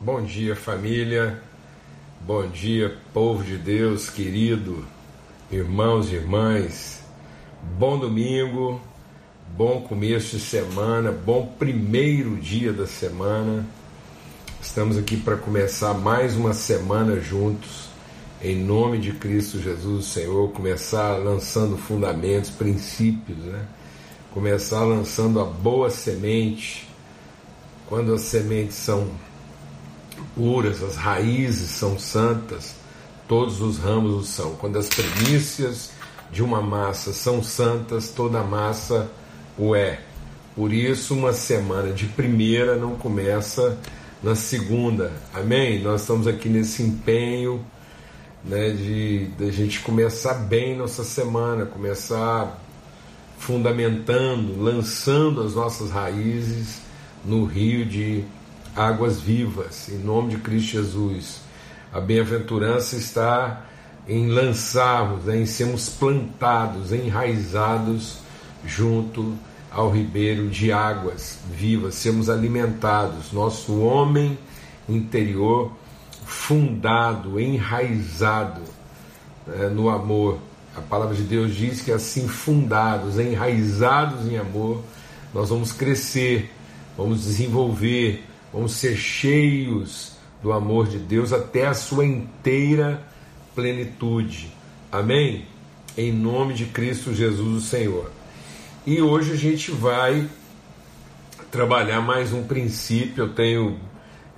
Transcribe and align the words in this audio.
Bom 0.00 0.22
dia, 0.22 0.54
família. 0.54 1.42
Bom 2.20 2.46
dia, 2.46 2.96
povo 3.12 3.42
de 3.42 3.56
Deus 3.56 4.08
querido, 4.08 4.86
irmãos 5.50 6.12
e 6.12 6.14
irmãs. 6.14 7.00
Bom 7.76 7.98
domingo, 7.98 8.80
bom 9.56 9.80
começo 9.80 10.36
de 10.36 10.40
semana, 10.40 11.10
bom 11.10 11.52
primeiro 11.58 12.36
dia 12.36 12.72
da 12.72 12.86
semana. 12.86 13.66
Estamos 14.62 14.96
aqui 14.96 15.16
para 15.16 15.36
começar 15.36 15.94
mais 15.94 16.36
uma 16.36 16.54
semana 16.54 17.20
juntos, 17.20 17.88
em 18.40 18.54
nome 18.54 18.98
de 18.98 19.10
Cristo 19.10 19.60
Jesus, 19.60 20.06
Senhor. 20.06 20.52
Começar 20.52 21.16
lançando 21.16 21.76
fundamentos, 21.76 22.50
princípios, 22.50 23.38
né? 23.38 23.66
Começar 24.30 24.84
lançando 24.84 25.40
a 25.40 25.44
boa 25.44 25.90
semente. 25.90 26.86
Quando 27.88 28.14
as 28.14 28.20
sementes 28.20 28.76
são 28.76 29.08
puras, 30.34 30.82
as 30.82 30.96
raízes 30.96 31.70
são 31.70 31.98
santas, 31.98 32.74
todos 33.26 33.60
os 33.60 33.78
ramos 33.78 34.14
o 34.14 34.24
são. 34.24 34.54
Quando 34.56 34.78
as 34.78 34.88
primícias 34.88 35.90
de 36.30 36.42
uma 36.42 36.60
massa 36.60 37.12
são 37.12 37.42
santas, 37.42 38.10
toda 38.10 38.42
massa 38.42 39.10
o 39.56 39.74
é. 39.74 40.00
Por 40.54 40.72
isso, 40.72 41.14
uma 41.14 41.32
semana 41.32 41.92
de 41.92 42.06
primeira 42.06 42.76
não 42.76 42.96
começa 42.96 43.78
na 44.22 44.34
segunda. 44.34 45.12
Amém? 45.32 45.80
Nós 45.82 46.00
estamos 46.00 46.26
aqui 46.26 46.48
nesse 46.48 46.82
empenho 46.82 47.64
né, 48.44 48.70
de, 48.70 49.26
de 49.26 49.44
a 49.44 49.52
gente 49.52 49.80
começar 49.80 50.34
bem 50.34 50.76
nossa 50.76 51.04
semana, 51.04 51.66
começar 51.66 52.60
fundamentando, 53.38 54.60
lançando 54.60 55.42
as 55.42 55.54
nossas 55.54 55.90
raízes 55.90 56.80
no 57.24 57.44
rio 57.44 57.86
de 57.86 58.24
águas 58.74 59.20
vivas, 59.20 59.88
em 59.88 59.98
nome 59.98 60.30
de 60.30 60.38
Cristo 60.38 60.72
Jesus. 60.72 61.40
A 61.92 62.00
bem-aventurança 62.00 62.96
está 62.96 63.64
em 64.08 64.28
lançarmos, 64.28 65.24
né, 65.24 65.36
em 65.36 65.46
sermos 65.46 65.88
plantados, 65.88 66.92
enraizados 66.92 68.18
junto 68.64 69.34
ao 69.70 69.90
ribeiro 69.90 70.48
de 70.48 70.72
águas 70.72 71.38
vivas, 71.52 71.94
sermos 71.94 72.30
alimentados, 72.30 73.32
nosso 73.32 73.80
homem 73.80 74.38
interior 74.88 75.72
fundado, 76.24 77.38
enraizado 77.38 78.62
né, 79.46 79.68
no 79.68 79.88
amor. 79.88 80.38
A 80.76 80.80
palavra 80.80 81.14
de 81.14 81.22
Deus 81.22 81.54
diz 81.54 81.80
que 81.80 81.90
assim 81.90 82.28
fundados, 82.28 83.18
enraizados 83.18 84.26
em 84.30 84.38
amor, 84.38 84.82
nós 85.34 85.50
vamos 85.50 85.72
crescer, 85.72 86.50
vamos 86.96 87.22
desenvolver, 87.24 88.24
Vamos 88.52 88.72
ser 88.72 88.96
cheios 88.96 90.12
do 90.42 90.52
amor 90.52 90.86
de 90.86 90.98
Deus 90.98 91.32
até 91.32 91.66
a 91.66 91.74
sua 91.74 92.06
inteira 92.06 93.02
plenitude. 93.54 94.50
Amém? 94.90 95.44
Em 95.96 96.12
nome 96.12 96.54
de 96.54 96.64
Cristo 96.66 97.12
Jesus, 97.12 97.64
o 97.64 97.66
Senhor. 97.66 98.10
E 98.86 99.02
hoje 99.02 99.32
a 99.32 99.36
gente 99.36 99.70
vai 99.70 100.26
trabalhar 101.50 102.00
mais 102.00 102.32
um 102.32 102.42
princípio. 102.42 103.24
Eu 103.24 103.34
tenho 103.34 103.78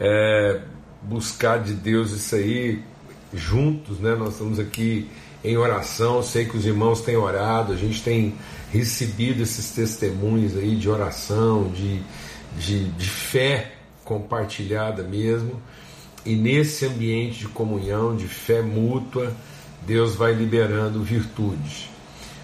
é, 0.00 0.60
buscado 1.02 1.64
de 1.64 1.74
Deus 1.74 2.10
isso 2.10 2.34
aí 2.34 2.82
juntos, 3.32 4.00
né? 4.00 4.16
Nós 4.16 4.32
estamos 4.32 4.58
aqui 4.58 5.08
em 5.44 5.56
oração. 5.56 6.20
Sei 6.20 6.46
que 6.46 6.56
os 6.56 6.66
irmãos 6.66 7.00
têm 7.02 7.16
orado, 7.16 7.72
a 7.72 7.76
gente 7.76 8.02
tem 8.02 8.34
recebido 8.72 9.40
esses 9.40 9.70
testemunhos 9.70 10.56
aí 10.56 10.74
de 10.74 10.88
oração, 10.88 11.68
de, 11.68 12.00
de, 12.58 12.88
de 12.88 13.08
fé 13.08 13.76
compartilhada 14.10 15.04
mesmo, 15.04 15.62
e 16.26 16.34
nesse 16.34 16.84
ambiente 16.84 17.38
de 17.38 17.48
comunhão, 17.48 18.16
de 18.16 18.26
fé 18.26 18.60
mútua, 18.60 19.32
Deus 19.86 20.16
vai 20.16 20.32
liberando 20.32 21.00
virtudes. 21.00 21.88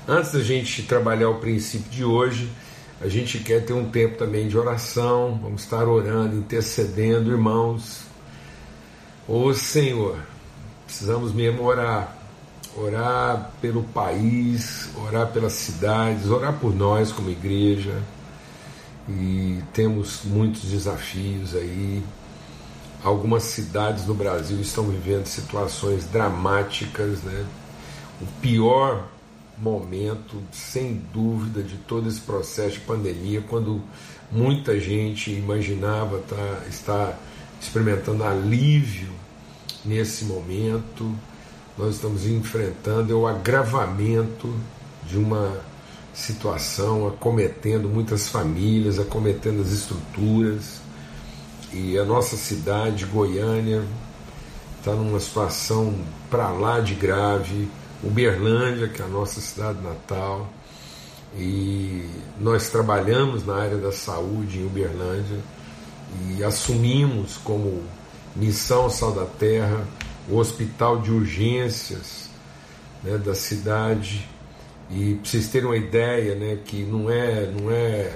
Antes 0.06 0.31
da 0.31 0.41
gente 0.41 0.84
trabalhar 0.84 1.29
o 1.29 1.41
princípio 1.41 1.91
de 1.91 2.05
hoje, 2.05 2.48
a 3.01 3.08
gente 3.08 3.41
quer 3.41 3.64
ter 3.64 3.73
um 3.73 3.91
tempo 3.91 4.17
também 4.17 4.46
de 4.46 4.57
oração, 4.57 5.41
vamos 5.42 5.64
estar 5.64 5.89
orando, 5.89 6.36
intercedendo, 6.36 7.33
irmãos. 7.33 8.02
Ô 9.27 9.52
Senhor, 9.52 10.20
precisamos 10.86 11.33
mesmo 11.33 11.64
orar, 11.64 12.17
orar 12.77 13.51
pelo 13.61 13.83
país, 13.83 14.89
orar 15.05 15.33
pelas 15.33 15.55
cidades, 15.55 16.30
orar 16.30 16.52
por 16.61 16.73
nós 16.73 17.11
como 17.11 17.29
igreja 17.29 18.01
e 19.08 19.62
temos 19.72 20.20
muitos 20.24 20.62
desafios 20.62 21.55
aí. 21.55 22.02
Algumas 23.02 23.44
cidades 23.44 24.06
no 24.06 24.14
Brasil 24.14 24.61
estão 24.61 24.84
vivendo 24.84 25.27
situações 25.27 26.06
dramáticas, 26.06 27.22
né? 27.22 27.46
O 28.20 28.27
pior 28.40 29.06
momento, 29.58 30.42
sem 30.50 31.02
dúvida, 31.12 31.62
de 31.62 31.77
todo 31.77 32.08
esse 32.08 32.20
processo 32.20 32.74
de 32.74 32.80
pandemia, 32.80 33.42
quando 33.42 33.80
muita 34.30 34.78
gente 34.80 35.30
imaginava 35.30 36.18
tá, 36.18 36.64
estar 36.68 37.18
experimentando 37.61 38.24
alívio 38.24 39.08
nesse 39.84 40.24
momento, 40.24 41.14
nós 41.78 41.96
estamos 41.96 42.27
enfrentando 42.27 43.12
é 43.12 43.14
o 43.14 43.27
agravamento 43.27 44.52
de 45.06 45.17
uma 45.17 45.61
situação 46.17 47.07
acometendo 47.07 47.89
muitas 47.89 48.29
famílias, 48.29 48.99
acometendo 48.99 49.61
as 49.61 49.71
estruturas. 49.71 50.81
E 51.73 51.99
a 51.99 52.05
nossa 52.05 52.37
cidade, 52.37 53.05
Goiânia, 53.05 53.85
está 54.79 54.93
numa 54.93 55.21
situação 55.21 55.95
para 56.31 56.51
lá 56.51 56.81
de 56.81 56.95
grave. 56.95 57.69
Uberlândia, 58.03 58.89
que 58.89 59.01
é 59.01 59.05
a 59.05 59.09
nossa 59.09 59.41
cidade 59.41 59.83
natal, 59.83 60.49
e 61.35 62.09
nós 62.39 62.69
trabalhamos 62.69 63.45
na 63.45 63.57
área 63.57 63.79
da 63.79 63.91
saúde 63.91 64.59
em 64.59 64.67
Uberlândia 64.67 65.41
e 66.31 66.45
assumimos 66.45 67.37
como 67.39 67.83
missão 68.35 68.89
Sal 68.89 69.13
da 69.13 69.25
Terra 69.25 69.85
o 70.29 70.37
hospital 70.37 71.01
de 71.01 71.11
urgências 71.11 72.29
né, 73.03 73.19
da 73.19 73.35
cidade 73.35 74.29
e 74.91 75.14
para 75.14 75.30
vocês 75.30 75.48
terem 75.48 75.67
uma 75.67 75.77
ideia, 75.77 76.35
né, 76.35 76.58
que 76.64 76.83
não 76.83 77.11
é, 77.11 77.47
não 77.47 77.70
é, 77.70 78.13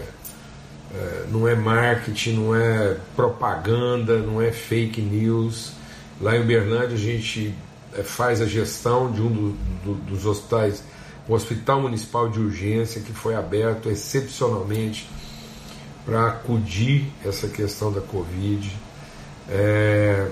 é, 0.95 1.25
não 1.31 1.49
é 1.49 1.55
marketing, 1.55 2.35
não 2.35 2.55
é 2.55 2.97
propaganda, 3.17 4.19
não 4.19 4.41
é 4.41 4.53
fake 4.53 5.01
news. 5.01 5.73
Lá 6.21 6.37
em 6.37 6.43
Uberlândia 6.43 6.97
a 6.97 7.01
gente 7.01 7.55
é, 7.95 8.03
faz 8.03 8.41
a 8.41 8.47
gestão 8.47 9.11
de 9.11 9.21
um 9.21 9.29
do, 9.29 9.57
do, 9.85 9.95
dos 9.95 10.27
hospitais, 10.27 10.83
o 11.29 11.35
Hospital 11.35 11.83
Municipal 11.83 12.29
de 12.29 12.41
Urgência, 12.41 13.01
que 13.01 13.13
foi 13.13 13.35
aberto 13.35 13.89
excepcionalmente 13.89 15.09
para 16.05 16.29
acudir 16.29 17.11
essa 17.25 17.49
questão 17.49 17.93
da 17.93 18.01
Covid. 18.01 18.71
É, 19.49 20.29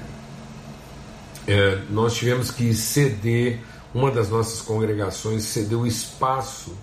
é, 1.46 1.78
nós 1.90 2.14
tivemos 2.14 2.50
que 2.50 2.74
ceder 2.74 3.60
uma 3.94 4.10
das 4.10 4.28
nossas 4.28 4.60
congregações 4.60 5.44
cedeu 5.44 5.86
espaço 5.86 6.76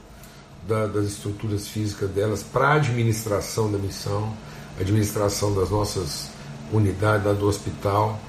da, 0.68 0.88
das 0.88 1.06
estruturas 1.06 1.68
físicas 1.68 2.10
delas 2.10 2.42
para 2.42 2.70
a 2.70 2.74
administração 2.76 3.72
da 3.72 3.78
missão, 3.78 4.36
administração 4.80 5.54
das 5.54 5.70
nossas 5.70 6.30
unidades 6.72 7.38
do 7.38 7.48
hospital, 7.48 8.20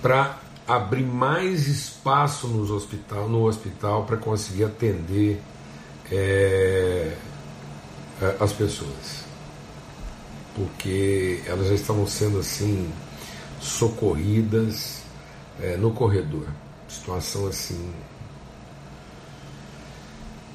para 0.00 0.38
abrir 0.66 1.04
mais 1.04 1.66
espaço 1.66 2.48
nos 2.48 2.70
hospital, 2.70 3.28
no 3.28 3.46
hospital 3.46 4.04
para 4.04 4.16
conseguir 4.16 4.64
atender 4.64 5.42
é, 6.10 7.14
as 8.38 8.52
pessoas. 8.52 9.24
Porque 10.54 11.42
elas 11.46 11.68
já 11.68 11.74
estavam 11.74 12.06
sendo 12.06 12.38
assim 12.38 12.90
socorridas 13.60 15.02
é, 15.60 15.76
no 15.76 15.90
corredor 15.90 16.46
situação 16.90 17.46
assim 17.46 17.92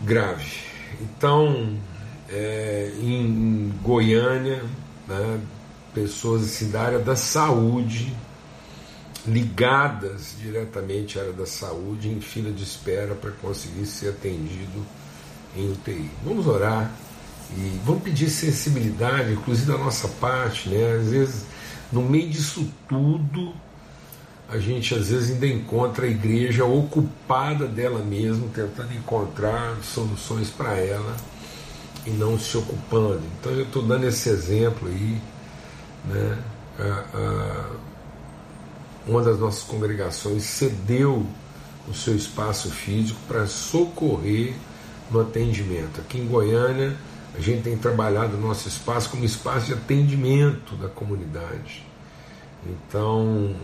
grave. 0.01 0.51
Então, 1.01 1.77
é, 2.29 2.91
em 3.01 3.73
Goiânia, 3.81 4.63
né, 5.07 5.39
pessoas 5.93 6.43
assim, 6.43 6.69
da 6.69 6.81
área 6.81 6.99
da 6.99 7.15
saúde, 7.15 8.15
ligadas 9.25 10.35
diretamente 10.39 11.17
à 11.17 11.23
área 11.23 11.33
da 11.33 11.45
saúde, 11.45 12.09
em 12.09 12.21
fila 12.21 12.51
de 12.51 12.63
espera 12.63 13.15
para 13.15 13.31
conseguir 13.31 13.85
ser 13.85 14.09
atendido 14.09 14.85
em 15.55 15.71
UTI. 15.71 16.11
Vamos 16.23 16.45
orar 16.45 16.91
e 17.55 17.79
vamos 17.83 18.03
pedir 18.03 18.29
sensibilidade, 18.29 19.33
inclusive 19.33 19.71
da 19.71 19.77
nossa 19.77 20.07
parte, 20.07 20.69
né? 20.69 20.97
Às 20.99 21.09
vezes, 21.09 21.45
no 21.91 22.01
meio 22.01 22.29
disso 22.29 22.69
tudo, 22.87 23.53
a 24.50 24.57
gente 24.57 24.94
às 24.94 25.09
vezes 25.09 25.31
ainda 25.31 25.47
encontra 25.47 26.06
a 26.06 26.09
igreja 26.09 26.65
ocupada 26.65 27.68
dela 27.68 28.00
mesma, 28.00 28.47
tentando 28.53 28.94
encontrar 28.94 29.77
soluções 29.83 30.50
para 30.50 30.77
ela 30.77 31.15
e 32.06 32.12
não 32.12 32.38
se 32.38 32.56
ocupando. 32.57 33.21
Então 33.39 33.51
eu 33.51 33.63
estou 33.63 33.81
dando 33.81 34.06
esse 34.06 34.30
exemplo 34.30 34.88
aí, 34.88 35.21
né? 36.06 36.38
uma 39.07 39.21
das 39.21 39.39
nossas 39.39 39.63
congregações 39.63 40.44
cedeu 40.44 41.25
o 41.88 41.94
seu 41.94 42.15
espaço 42.15 42.69
físico 42.69 43.19
para 43.27 43.45
socorrer 43.47 44.53
no 45.12 45.21
atendimento. 45.21 46.01
Aqui 46.01 46.19
em 46.19 46.27
Goiânia, 46.27 46.95
a 47.36 47.39
gente 47.39 47.63
tem 47.63 47.77
trabalhado 47.77 48.38
o 48.38 48.42
nosso 48.42 48.68
espaço 48.68 49.09
como 49.09 49.24
espaço 49.24 49.68
de 49.68 49.74
atendimento 49.74 50.75
da 50.75 50.88
comunidade. 50.88 51.86
Então, 52.65 53.56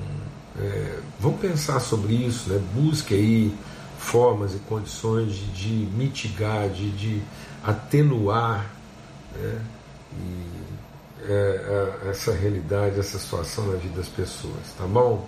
é, 0.60 1.00
vamos 1.20 1.40
pensar 1.40 1.80
sobre 1.80 2.14
isso, 2.14 2.50
né? 2.50 2.62
busque 2.74 3.14
aí 3.14 3.56
formas 3.98 4.54
e 4.54 4.60
condições 4.60 5.34
de, 5.34 5.46
de 5.52 5.96
mitigar, 5.96 6.70
de, 6.70 6.90
de 6.92 7.22
atenuar 7.64 8.70
né? 9.36 9.62
e, 10.14 10.52
é, 11.24 12.10
essa 12.10 12.34
realidade, 12.34 13.00
essa 13.00 13.18
situação 13.18 13.68
na 13.68 13.78
vida 13.78 13.96
das 13.98 14.08
pessoas, 14.08 14.74
tá 14.78 14.86
bom? 14.86 15.28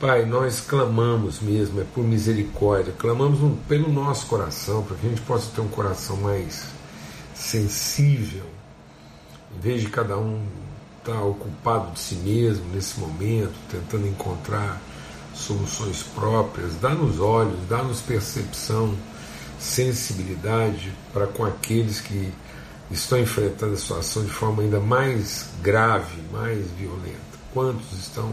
Pai, 0.00 0.26
nós 0.26 0.60
clamamos 0.60 1.40
mesmo, 1.40 1.80
é 1.80 1.84
por 1.84 2.02
misericórdia, 2.02 2.92
clamamos 2.98 3.40
um, 3.40 3.56
pelo 3.56 3.90
nosso 3.90 4.26
coração, 4.26 4.82
para 4.82 4.96
que 4.96 5.06
a 5.06 5.08
gente 5.08 5.22
possa 5.22 5.50
ter 5.54 5.60
um 5.60 5.68
coração 5.68 6.16
mais 6.16 6.66
sensível, 7.34 8.44
em 9.56 9.60
vez 9.60 9.80
de 9.80 9.88
cada 9.88 10.18
um 10.18 10.44
estar 11.04 11.18
tá 11.18 11.24
ocupado 11.24 11.92
de 11.92 12.00
si 12.00 12.14
mesmo 12.16 12.64
nesse 12.72 12.98
momento, 12.98 13.52
tentando 13.70 14.08
encontrar 14.08 14.80
soluções 15.34 16.02
próprias, 16.02 16.74
dá-nos 16.76 17.20
olhos, 17.20 17.58
dá-nos 17.68 18.00
percepção, 18.00 18.96
sensibilidade 19.58 20.92
para 21.12 21.26
com 21.26 21.44
aqueles 21.44 22.00
que 22.00 22.32
estão 22.90 23.18
enfrentando 23.18 23.74
a 23.74 23.76
situação 23.76 24.24
de 24.24 24.30
forma 24.30 24.62
ainda 24.62 24.80
mais 24.80 25.48
grave, 25.62 26.22
mais 26.32 26.70
violenta. 26.78 27.34
Quantos 27.52 27.92
estão 27.92 28.32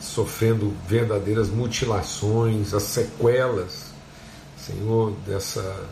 sofrendo 0.00 0.74
verdadeiras 0.86 1.48
mutilações, 1.48 2.74
as 2.74 2.82
sequelas, 2.84 3.92
Senhor, 4.56 5.12
dessa, 5.26 5.86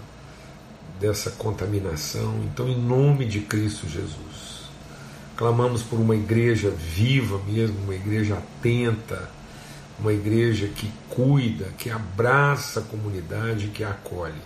dessa 1.00 1.30
contaminação. 1.30 2.40
Então, 2.44 2.68
em 2.68 2.78
nome 2.78 3.24
de 3.24 3.40
Cristo 3.40 3.88
Jesus, 3.88 4.61
clamamos 5.42 5.82
por 5.82 5.98
uma 5.98 6.14
igreja 6.14 6.70
viva 6.70 7.36
mesmo, 7.48 7.76
uma 7.82 7.96
igreja 7.96 8.36
atenta, 8.36 9.28
uma 9.98 10.12
igreja 10.12 10.68
que 10.68 10.88
cuida, 11.08 11.64
que 11.76 11.90
abraça 11.90 12.78
a 12.78 12.82
comunidade, 12.84 13.66
que 13.74 13.82
a 13.82 13.90
acolhe 13.90 14.40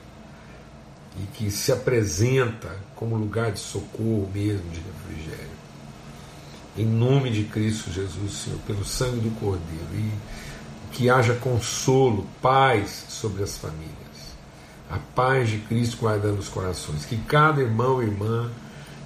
e 1.22 1.26
que 1.34 1.50
se 1.50 1.70
apresenta 1.70 2.74
como 2.94 3.14
lugar 3.14 3.52
de 3.52 3.58
socorro 3.58 4.26
mesmo, 4.32 4.70
de 4.70 4.80
refrigério. 4.80 5.50
Em 6.78 6.86
nome 6.86 7.30
de 7.30 7.44
Cristo 7.44 7.92
Jesus, 7.92 8.32
Senhor, 8.32 8.58
pelo 8.66 8.82
sangue 8.82 9.20
do 9.20 9.38
Cordeiro, 9.38 9.94
e 9.94 10.10
que 10.92 11.10
haja 11.10 11.34
consolo, 11.34 12.26
paz 12.40 13.04
sobre 13.10 13.42
as 13.42 13.58
famílias. 13.58 13.92
A 14.90 14.98
paz 15.14 15.50
de 15.50 15.58
Cristo 15.58 15.98
guardando 15.98 16.38
os 16.38 16.48
corações. 16.48 17.04
Que 17.04 17.18
cada 17.18 17.60
irmão 17.60 18.02
e 18.02 18.06
irmã 18.06 18.50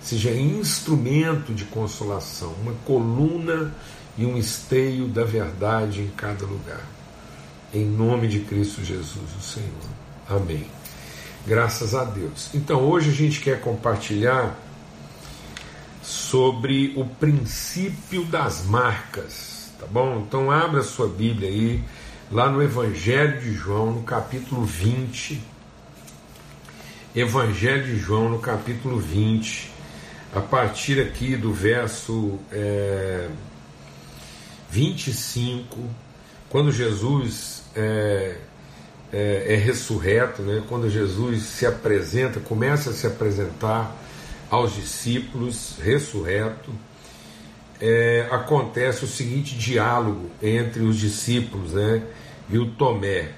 seja 0.03 0.31
instrumento 0.31 1.53
de 1.53 1.65
consolação, 1.65 2.55
uma 2.63 2.75
coluna 2.85 3.75
e 4.17 4.25
um 4.25 4.37
esteio 4.37 5.07
da 5.09 5.25
verdade 5.25 6.01
em 6.01 6.09
cada 6.17 6.45
lugar. 6.45 6.85
Em 7.73 7.85
nome 7.85 8.27
de 8.27 8.41
Cristo 8.41 8.85
Jesus, 8.85 9.31
o 9.39 9.43
Senhor. 9.43 9.69
Amém. 10.29 10.67
Graças 11.47 11.95
a 11.95 12.05
Deus. 12.05 12.51
Então 12.55 12.81
hoje 12.81 13.11
a 13.11 13.15
gente 13.15 13.41
quer 13.41 13.61
compartilhar 13.61 14.57
sobre 16.03 16.93
o 16.97 17.05
princípio 17.05 18.25
das 18.25 18.65
marcas, 18.67 19.71
tá 19.79 19.87
bom? 19.87 20.25
Então 20.27 20.51
abra 20.51 20.83
sua 20.83 21.09
Bíblia 21.09 21.49
aí, 21.49 21.83
lá 22.31 22.51
no 22.51 22.63
Evangelho 22.63 23.41
de 23.41 23.53
João, 23.53 23.93
no 23.93 24.03
capítulo 24.03 24.65
20. 24.65 25.41
Evangelho 27.15 27.87
de 27.87 27.97
João, 27.97 28.29
no 28.29 28.39
capítulo 28.39 28.99
20, 28.99 29.70
a 30.35 30.41
partir 30.41 31.01
aqui 31.01 31.37
do 31.37 31.53
verso 31.53 32.39
é, 32.53 33.29
25, 34.71 35.79
quando 36.49 36.71
Jesus 36.71 37.65
é, 37.75 38.37
é, 39.13 39.55
é 39.55 39.57
ressurreto, 39.57 40.43
né? 40.43 40.63
quando 40.69 40.89
Jesus 40.89 41.43
se 41.43 41.67
apresenta, 41.67 42.39
começa 42.39 42.91
a 42.91 42.93
se 42.93 43.07
apresentar 43.07 43.97
aos 44.49 44.75
discípulos, 44.75 45.77
ressurreto, 45.83 46.73
é, 47.81 48.29
acontece 48.31 49.05
o 49.05 49.09
seguinte 49.09 49.57
diálogo 49.57 50.31
entre 50.43 50.83
os 50.83 50.99
discípulos 50.99 51.73
né, 51.73 52.03
e 52.49 52.59
o 52.59 52.67
Tomé. 52.73 53.31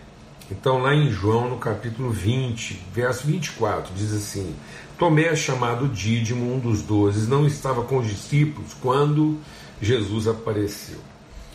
Então, 0.51 0.79
lá 0.79 0.95
em 0.95 1.11
João, 1.11 1.49
no 1.49 1.59
capítulo 1.59 2.11
20, 2.11 2.83
verso 2.93 3.27
24, 3.27 3.95
diz 3.95 4.13
assim: 4.13 4.55
Tomé, 5.03 5.35
chamado 5.35 5.89
Dídimo, 5.89 6.55
um 6.55 6.61
dos 6.61 6.81
doze, 6.81 7.29
não 7.29 7.45
estava 7.45 7.83
com 7.83 7.99
os 7.99 8.07
discípulos 8.07 8.73
quando 8.81 9.37
Jesus 9.81 10.29
apareceu. 10.29 11.01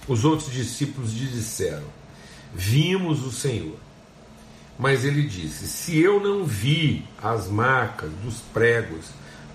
Os 0.05 0.25
outros 0.25 0.51
discípulos 0.51 1.13
lhe 1.13 1.27
disseram: 1.27 1.85
Vimos 2.53 3.25
o 3.25 3.31
Senhor. 3.31 3.77
Mas 4.77 5.05
ele 5.05 5.21
disse: 5.21 5.65
Se 5.65 5.97
eu 5.97 6.19
não 6.19 6.43
vi 6.43 7.05
as 7.23 7.47
marcas 7.47 8.11
dos 8.21 8.41
pregos 8.53 9.05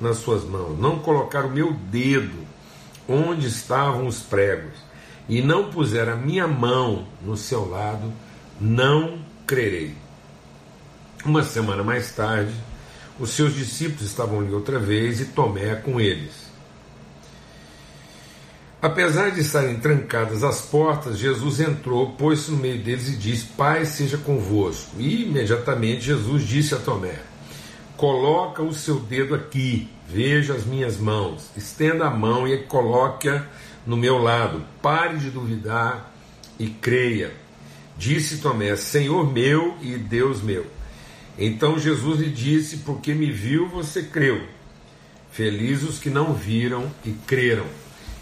nas 0.01 0.17
suas 0.17 0.43
mãos, 0.43 0.79
não 0.79 0.99
colocar 1.01 1.45
o 1.45 1.51
meu 1.51 1.75
dedo 1.75 2.47
onde 3.07 3.47
estavam 3.47 4.07
os 4.07 4.21
pregos, 4.21 4.73
e 5.29 5.43
não 5.43 5.71
puser 5.71 6.09
a 6.09 6.17
minha 6.17 6.49
mão 6.49 7.07
no 7.21 7.37
seu 7.37 7.69
lado, 7.69 8.11
não 8.59 9.19
crerei. 9.47 9.95
Uma 11.27 11.43
semana 11.43 11.85
mais 11.85 12.11
tarde, 12.13 12.55
os 13.19 13.31
seus 13.31 13.55
discípulos 13.55 14.03
estavam 14.03 14.41
ali 14.41 14.53
outra 14.53 14.79
vez 14.79 15.21
e 15.21 15.27
Tomé 15.27 15.75
com 15.77 16.01
eles. 16.01 16.53
Apesar 18.83 19.31
de 19.31 19.43
estarem 19.43 19.77
trancadas 19.77 20.43
as 20.43 20.63
portas, 20.63 21.17
Jesus 21.17 21.61
entrou, 21.61 22.15
pôs-se 22.15 22.51
no 22.51 22.57
meio 22.57 22.83
deles 22.83 23.09
e 23.09 23.17
disse: 23.17 23.45
Pai 23.57 23.85
seja 23.85 24.19
convosco. 24.19 24.97
E 24.99 25.23
imediatamente 25.23 26.01
Jesus 26.01 26.43
disse 26.43 26.75
a 26.75 26.79
Tomé: 26.79 27.21
Coloca 27.97 28.61
o 28.61 28.75
seu 28.75 28.99
dedo 28.99 29.37
aqui, 29.37 29.89
veja 30.09 30.55
as 30.55 30.65
minhas 30.65 30.99
mãos, 30.99 31.49
estenda 31.57 32.07
a 32.07 32.11
mão 32.11 32.49
e 32.49 32.59
coloque-a 32.65 33.47
no 33.87 33.97
meu 33.97 34.19
lado. 34.19 34.65
Pare 34.83 35.19
de 35.19 35.31
duvidar 35.31 36.13
e 36.59 36.67
creia. 36.69 37.33
Disse 37.97 38.39
Tomé: 38.39 38.75
Senhor 38.75 39.33
meu 39.33 39.77
e 39.81 39.97
Deus 39.97 40.43
meu. 40.43 40.67
Então 41.39 41.79
Jesus 41.79 42.21
lhe 42.21 42.31
disse: 42.31 42.79
Porque 42.79 43.15
me 43.15 43.31
viu, 43.31 43.69
você 43.69 44.03
creu. 44.03 44.43
Felizes 45.31 45.89
os 45.89 45.99
que 45.99 46.11
não 46.11 46.35
viram 46.35 46.91
e 47.05 47.13
creram. 47.27 47.67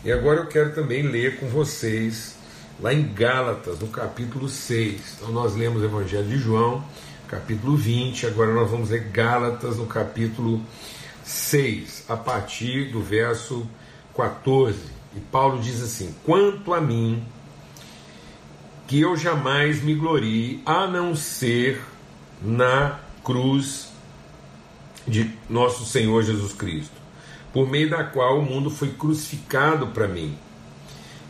E 0.05 0.13
agora 0.13 0.41
eu 0.41 0.47
quero 0.47 0.75
também 0.75 1.03
ler 1.03 1.39
com 1.39 1.49
vocês 1.49 2.37
lá 2.81 2.95
em 2.95 3.13
Gálatas, 3.13 3.81
no 3.81 3.89
capítulo 3.89 4.49
6. 4.49 5.17
Então 5.17 5.33
nós 5.33 5.55
lemos 5.55 5.83
o 5.83 5.85
Evangelho 5.85 6.29
de 6.29 6.39
João, 6.39 6.85
capítulo 7.29 7.77
20, 7.77 8.27
agora 8.27 8.55
nós 8.55 8.71
vamos 8.71 8.91
ler 8.91 9.09
Gálatas 9.11 9.77
no 9.77 9.87
capítulo 9.87 10.63
6, 11.25 12.05
a 12.09 12.17
partir 12.17 12.91
do 12.91 13.03
verso 13.03 13.69
14. 14.17 14.79
E 15.17 15.21
Paulo 15.21 15.61
diz 15.61 15.83
assim: 15.83 16.15
Quanto 16.25 16.73
a 16.73 16.81
mim, 16.81 17.23
que 18.87 19.01
eu 19.01 19.17
jamais 19.17 19.83
me 19.83 19.95
glorie, 19.95 20.63
a 20.65 20.87
não 20.87 21.15
ser 21.15 21.81
na 22.43 22.99
cruz 23.25 23.89
de 25.07 25.31
nosso 25.49 25.85
Senhor 25.85 26.23
Jesus 26.23 26.53
Cristo 26.53 27.01
por 27.53 27.69
meio 27.69 27.91
da 27.91 28.05
qual 28.05 28.39
o 28.39 28.43
mundo 28.43 28.71
foi 28.71 28.91
crucificado 28.91 29.89
para 29.89 30.07
mim 30.07 30.37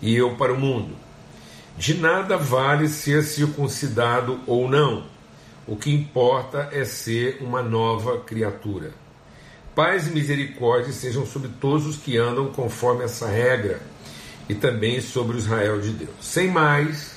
e 0.02 0.14
eu 0.14 0.36
para 0.36 0.52
o 0.52 0.58
mundo. 0.58 0.94
De 1.76 1.94
nada 1.94 2.36
vale 2.36 2.88
ser 2.88 3.22
circuncidado 3.22 4.40
ou 4.46 4.68
não, 4.68 5.04
o 5.66 5.76
que 5.76 5.90
importa 5.90 6.68
é 6.72 6.84
ser 6.84 7.38
uma 7.40 7.62
nova 7.62 8.18
criatura. 8.20 8.92
Paz 9.74 10.08
e 10.08 10.10
misericórdia 10.10 10.92
sejam 10.92 11.24
sobre 11.24 11.48
todos 11.60 11.86
os 11.86 11.96
que 11.96 12.18
andam 12.18 12.48
conforme 12.48 13.04
essa 13.04 13.26
regra 13.26 13.80
e 14.48 14.54
também 14.54 15.00
sobre 15.00 15.36
o 15.36 15.38
Israel 15.38 15.80
de 15.80 15.90
Deus. 15.90 16.10
Sem 16.20 16.48
mais, 16.50 17.14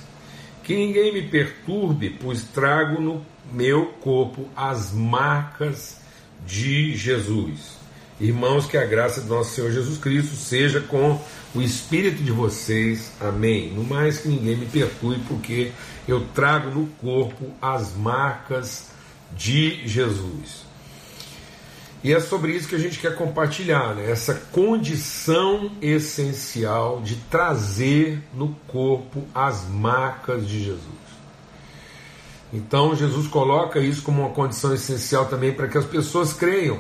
que 0.64 0.76
ninguém 0.76 1.14
me 1.14 1.22
perturbe, 1.24 2.18
pois 2.22 2.44
trago 2.44 3.02
no 3.02 3.26
meu 3.52 3.88
corpo 4.02 4.48
as 4.56 4.92
marcas 4.92 6.02
de 6.46 6.96
Jesus. 6.96 7.78
Irmãos, 8.20 8.66
que 8.66 8.78
a 8.78 8.86
graça 8.86 9.22
do 9.22 9.28
nosso 9.28 9.56
Senhor 9.56 9.72
Jesus 9.72 9.98
Cristo 9.98 10.36
seja 10.36 10.80
com 10.80 11.20
o 11.54 11.62
espírito 11.62 12.24
de 12.24 12.32
vocês. 12.32 13.12
Amém. 13.20 13.72
No 13.74 13.84
mais 13.84 14.20
que 14.20 14.30
ninguém 14.30 14.56
me 14.56 14.66
perturbe, 14.66 15.22
porque 15.28 15.72
eu 16.08 16.26
trago 16.34 16.70
no 16.70 16.88
corpo 17.02 17.52
as 17.62 17.96
marcas 17.96 18.92
de 19.36 19.86
Jesus. 19.88 20.64
E 22.04 22.12
é 22.12 22.20
sobre 22.20 22.52
isso 22.52 22.68
que 22.68 22.76
a 22.76 22.80
gente 22.80 23.00
quer 23.00 23.16
compartilhar, 23.16 23.96
né? 23.96 24.12
essa 24.12 24.34
condição 24.52 25.72
essencial 25.82 27.02
de 27.02 27.16
trazer 27.16 28.22
no 28.34 28.50
corpo 28.68 29.24
as 29.34 29.66
marcas 29.70 30.46
de 30.46 30.62
Jesus. 30.62 30.84
Então 32.52 32.94
Jesus 32.94 33.26
coloca 33.28 33.80
isso 33.80 34.02
como 34.04 34.22
uma 34.22 34.32
condição 34.32 34.74
essencial 34.74 35.28
também 35.28 35.54
para 35.54 35.68
que 35.70 35.78
as 35.78 35.86
pessoas 35.86 36.34
creiam. 36.34 36.78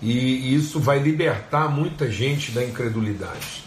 E 0.00 0.54
isso 0.54 0.78
vai 0.78 1.00
libertar 1.00 1.68
muita 1.68 2.10
gente 2.10 2.52
da 2.52 2.64
incredulidade. 2.64 3.64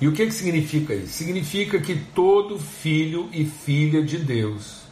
E 0.00 0.08
o 0.08 0.12
que, 0.12 0.26
que 0.26 0.32
significa 0.32 0.94
isso? 0.94 1.12
Significa 1.12 1.78
que 1.78 1.94
todo 1.94 2.58
filho 2.58 3.28
e 3.32 3.44
filha 3.44 4.02
de 4.02 4.18
Deus 4.18 4.87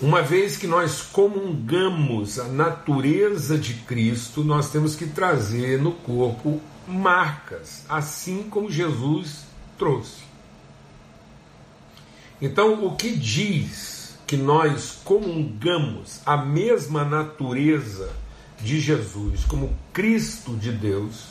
uma 0.00 0.20
vez 0.20 0.56
que 0.56 0.66
nós 0.66 1.00
comungamos 1.00 2.38
a 2.38 2.44
natureza 2.44 3.56
de 3.56 3.74
Cristo, 3.74 4.44
nós 4.44 4.70
temos 4.70 4.94
que 4.94 5.06
trazer 5.06 5.80
no 5.80 5.92
corpo 5.92 6.60
marcas, 6.86 7.84
assim 7.88 8.44
como 8.50 8.70
Jesus 8.70 9.44
trouxe. 9.78 10.24
Então, 12.40 12.84
o 12.84 12.94
que 12.94 13.16
diz 13.16 14.14
que 14.26 14.36
nós 14.36 14.98
comungamos 15.02 16.20
a 16.26 16.36
mesma 16.36 17.04
natureza 17.04 18.12
de 18.60 18.80
Jesus 18.80 19.44
como 19.44 19.74
Cristo 19.92 20.54
de 20.56 20.72
Deus 20.72 21.28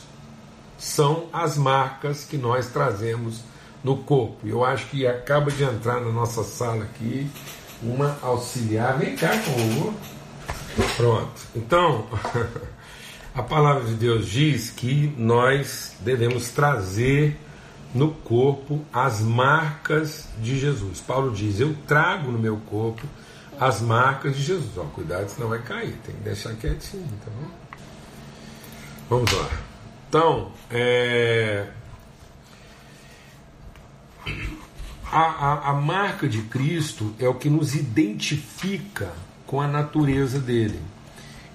são 0.78 1.26
as 1.32 1.56
marcas 1.56 2.24
que 2.24 2.36
nós 2.36 2.66
trazemos 2.66 3.40
no 3.84 3.98
corpo. 3.98 4.46
Eu 4.46 4.64
acho 4.64 4.86
que 4.86 5.06
acaba 5.06 5.50
de 5.50 5.62
entrar 5.62 6.00
na 6.00 6.10
nossa 6.10 6.42
sala 6.42 6.84
aqui 6.84 7.30
uma 7.82 8.18
auxiliar. 8.22 8.98
Vem 8.98 9.16
cá, 9.16 9.32
Hugo. 9.32 9.94
Pronto. 10.96 11.40
Então, 11.54 12.06
a 13.34 13.42
palavra 13.42 13.84
de 13.84 13.94
Deus 13.94 14.26
diz 14.28 14.70
que 14.70 15.12
nós 15.16 15.94
devemos 16.00 16.50
trazer 16.50 17.38
no 17.94 18.10
corpo 18.12 18.84
as 18.92 19.20
marcas 19.20 20.28
de 20.38 20.58
Jesus. 20.58 21.00
Paulo 21.00 21.32
diz: 21.32 21.60
Eu 21.60 21.74
trago 21.86 22.30
no 22.30 22.38
meu 22.38 22.58
corpo 22.58 23.06
as 23.58 23.80
marcas 23.80 24.36
de 24.36 24.42
Jesus. 24.42 24.76
Ó, 24.76 24.84
cuidado, 24.84 25.28
senão 25.28 25.48
vai 25.48 25.62
cair. 25.62 25.94
Tem 26.04 26.14
que 26.14 26.22
deixar 26.22 26.54
quietinho. 26.54 27.08
Então, 27.20 27.32
vamos 29.08 29.32
lá. 29.32 29.48
Então, 30.08 30.52
é, 30.70 31.66
a, 35.10 35.20
a, 35.20 35.70
a 35.70 35.72
marca 35.74 36.28
de 36.28 36.42
Cristo 36.42 37.14
é 37.18 37.28
o 37.28 37.34
que 37.34 37.48
nos 37.48 37.74
identifica 37.74 39.12
com 39.46 39.60
a 39.60 39.68
natureza 39.68 40.38
dele. 40.38 40.80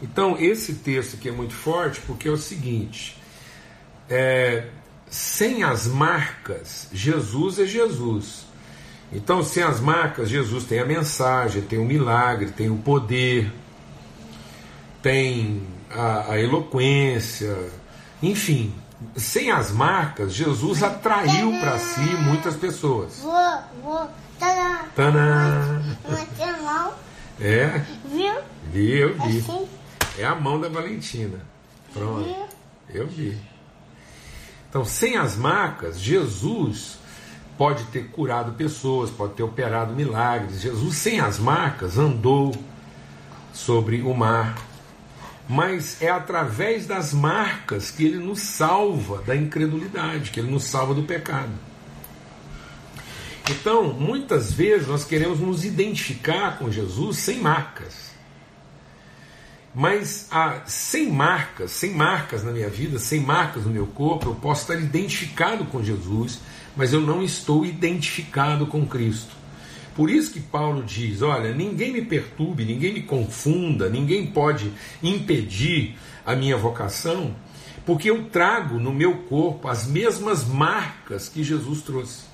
Então, 0.01 0.37
esse 0.39 0.75
texto 0.75 1.15
aqui 1.15 1.29
é 1.29 1.31
muito 1.31 1.53
forte 1.53 2.01
porque 2.01 2.27
é 2.27 2.31
o 2.31 2.37
seguinte: 2.37 3.17
é, 4.09 4.67
sem 5.09 5.63
as 5.63 5.87
marcas, 5.87 6.87
Jesus 6.91 7.59
é 7.59 7.65
Jesus. 7.65 8.45
Então, 9.13 9.43
sem 9.43 9.61
as 9.61 9.79
marcas, 9.79 10.29
Jesus 10.29 10.63
tem 10.63 10.79
a 10.79 10.85
mensagem, 10.85 11.61
tem 11.61 11.77
o 11.77 11.85
milagre, 11.85 12.51
tem 12.51 12.69
o 12.69 12.77
poder, 12.77 13.51
tem 15.01 15.67
a, 15.89 16.31
a 16.31 16.39
eloquência, 16.39 17.57
enfim, 18.23 18.73
sem 19.15 19.51
as 19.51 19.71
marcas, 19.71 20.33
Jesus 20.33 20.83
atraiu 20.83 21.51
para 21.59 21.77
si 21.79 21.99
muitas 21.99 22.55
pessoas. 22.55 23.19
Vou, 23.19 23.59
vou, 23.83 24.09
tanã. 24.95 25.81
É. 27.39 27.83
Viu? 28.05 28.35
Vi, 28.71 28.97
eu 28.99 29.17
vi. 29.19 29.39
Assim? 29.39 29.67
É 30.17 30.25
a 30.25 30.35
mão 30.35 30.59
da 30.59 30.69
Valentina. 30.69 31.39
Pronto. 31.93 32.29
Eu 32.89 33.07
vi. 33.07 33.37
Então, 34.69 34.85
sem 34.85 35.17
as 35.17 35.35
marcas, 35.35 35.99
Jesus 35.99 36.97
pode 37.57 37.83
ter 37.85 38.07
curado 38.09 38.53
pessoas, 38.53 39.09
pode 39.09 39.33
ter 39.33 39.43
operado 39.43 39.93
milagres. 39.93 40.61
Jesus, 40.61 40.95
sem 40.95 41.19
as 41.19 41.39
marcas, 41.39 41.97
andou 41.97 42.55
sobre 43.53 44.01
o 44.01 44.13
mar, 44.13 44.57
mas 45.47 46.01
é 46.01 46.09
através 46.09 46.85
das 46.85 47.13
marcas 47.13 47.91
que 47.91 48.05
ele 48.05 48.17
nos 48.17 48.39
salva 48.39 49.21
da 49.21 49.35
incredulidade, 49.35 50.31
que 50.31 50.39
ele 50.39 50.51
nos 50.51 50.63
salva 50.63 50.93
do 50.93 51.03
pecado. 51.03 51.51
Então, 53.49 53.93
muitas 53.93 54.53
vezes 54.53 54.87
nós 54.87 55.03
queremos 55.03 55.39
nos 55.39 55.65
identificar 55.65 56.57
com 56.57 56.71
Jesus 56.71 57.17
sem 57.17 57.39
marcas. 57.39 58.11
Mas 59.73 60.27
ah, 60.31 60.61
sem 60.65 61.09
marcas, 61.09 61.71
sem 61.71 61.93
marcas 61.93 62.43
na 62.43 62.51
minha 62.51 62.69
vida, 62.69 62.99
sem 62.99 63.21
marcas 63.21 63.65
no 63.65 63.71
meu 63.71 63.87
corpo, 63.87 64.29
eu 64.29 64.35
posso 64.35 64.61
estar 64.61 64.75
identificado 64.75 65.65
com 65.65 65.83
Jesus, 65.83 66.39
mas 66.75 66.93
eu 66.93 67.01
não 67.01 67.23
estou 67.23 67.65
identificado 67.65 68.67
com 68.67 68.85
Cristo. 68.85 69.40
Por 69.95 70.09
isso 70.09 70.31
que 70.31 70.39
Paulo 70.39 70.83
diz: 70.83 71.21
olha, 71.21 71.53
ninguém 71.53 71.91
me 71.91 72.01
perturbe, 72.01 72.65
ninguém 72.65 72.93
me 72.93 73.03
confunda, 73.03 73.89
ninguém 73.89 74.27
pode 74.27 74.71
impedir 75.03 75.97
a 76.25 76.35
minha 76.35 76.57
vocação, 76.57 77.35
porque 77.85 78.09
eu 78.09 78.25
trago 78.29 78.79
no 78.79 78.93
meu 78.93 79.23
corpo 79.23 79.67
as 79.67 79.87
mesmas 79.87 80.45
marcas 80.45 81.27
que 81.27 81.43
Jesus 81.43 81.81
trouxe. 81.81 82.31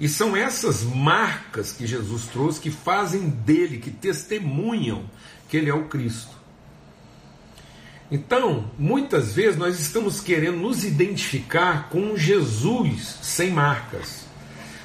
E 0.00 0.08
são 0.08 0.36
essas 0.36 0.82
marcas 0.82 1.72
que 1.72 1.86
Jesus 1.86 2.26
trouxe 2.26 2.60
que 2.60 2.70
fazem 2.70 3.28
dele, 3.28 3.78
que 3.78 3.90
testemunham 3.90 5.04
que 5.48 5.56
ele 5.56 5.70
é 5.70 5.74
o 5.74 5.84
Cristo. 5.84 6.34
Então, 8.10 8.70
muitas 8.78 9.32
vezes 9.32 9.56
nós 9.56 9.80
estamos 9.80 10.20
querendo 10.20 10.58
nos 10.58 10.84
identificar 10.84 11.88
com 11.88 12.16
Jesus 12.16 13.18
sem 13.22 13.50
marcas. 13.50 14.23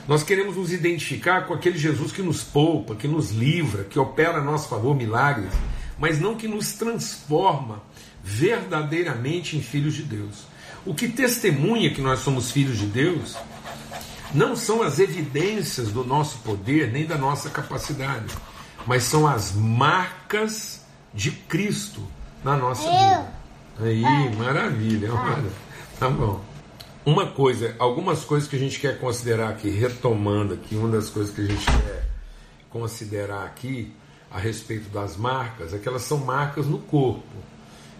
Nós 0.09 0.23
queremos 0.23 0.55
nos 0.55 0.73
identificar 0.73 1.45
com 1.45 1.53
aquele 1.53 1.77
Jesus 1.77 2.11
que 2.11 2.23
nos 2.23 2.41
poupa, 2.41 2.95
que 2.95 3.07
nos 3.07 3.29
livra, 3.29 3.83
que 3.83 3.99
opera 3.99 4.39
a 4.39 4.43
nosso 4.43 4.67
favor 4.67 4.95
milagres, 4.95 5.53
mas 5.99 6.19
não 6.19 6.33
que 6.33 6.47
nos 6.47 6.73
transforma 6.73 7.83
verdadeiramente 8.23 9.55
em 9.55 9.61
filhos 9.61 9.93
de 9.93 10.01
Deus. 10.01 10.47
O 10.83 10.95
que 10.95 11.07
testemunha 11.09 11.93
que 11.93 12.01
nós 12.01 12.21
somos 12.21 12.49
filhos 12.49 12.79
de 12.79 12.87
Deus 12.87 13.37
não 14.33 14.55
são 14.55 14.81
as 14.81 14.97
evidências 14.97 15.91
do 15.91 16.03
nosso 16.03 16.39
poder 16.39 16.91
nem 16.91 17.05
da 17.05 17.15
nossa 17.15 17.47
capacidade, 17.51 18.35
mas 18.87 19.03
são 19.03 19.27
as 19.27 19.51
marcas 19.51 20.83
de 21.13 21.29
Cristo 21.29 22.01
na 22.43 22.57
nossa 22.57 22.81
vida. 22.81 23.31
Aí, 23.79 24.35
maravilha, 24.35 25.13
olha. 25.13 25.51
Tá 25.99 26.09
bom. 26.09 26.48
Uma 27.09 27.25
coisa, 27.25 27.75
algumas 27.79 28.23
coisas 28.23 28.47
que 28.47 28.55
a 28.55 28.59
gente 28.59 28.79
quer 28.79 28.99
considerar 28.99 29.49
aqui, 29.49 29.67
retomando 29.67 30.53
aqui, 30.53 30.75
uma 30.75 30.89
das 30.89 31.09
coisas 31.09 31.33
que 31.33 31.41
a 31.41 31.45
gente 31.45 31.65
quer 31.65 32.07
considerar 32.69 33.45
aqui 33.45 33.91
a 34.29 34.37
respeito 34.37 34.89
das 34.89 35.17
marcas 35.17 35.73
é 35.73 35.79
que 35.79 35.87
elas 35.87 36.03
são 36.03 36.19
marcas 36.19 36.67
no 36.67 36.77
corpo, 36.77 37.23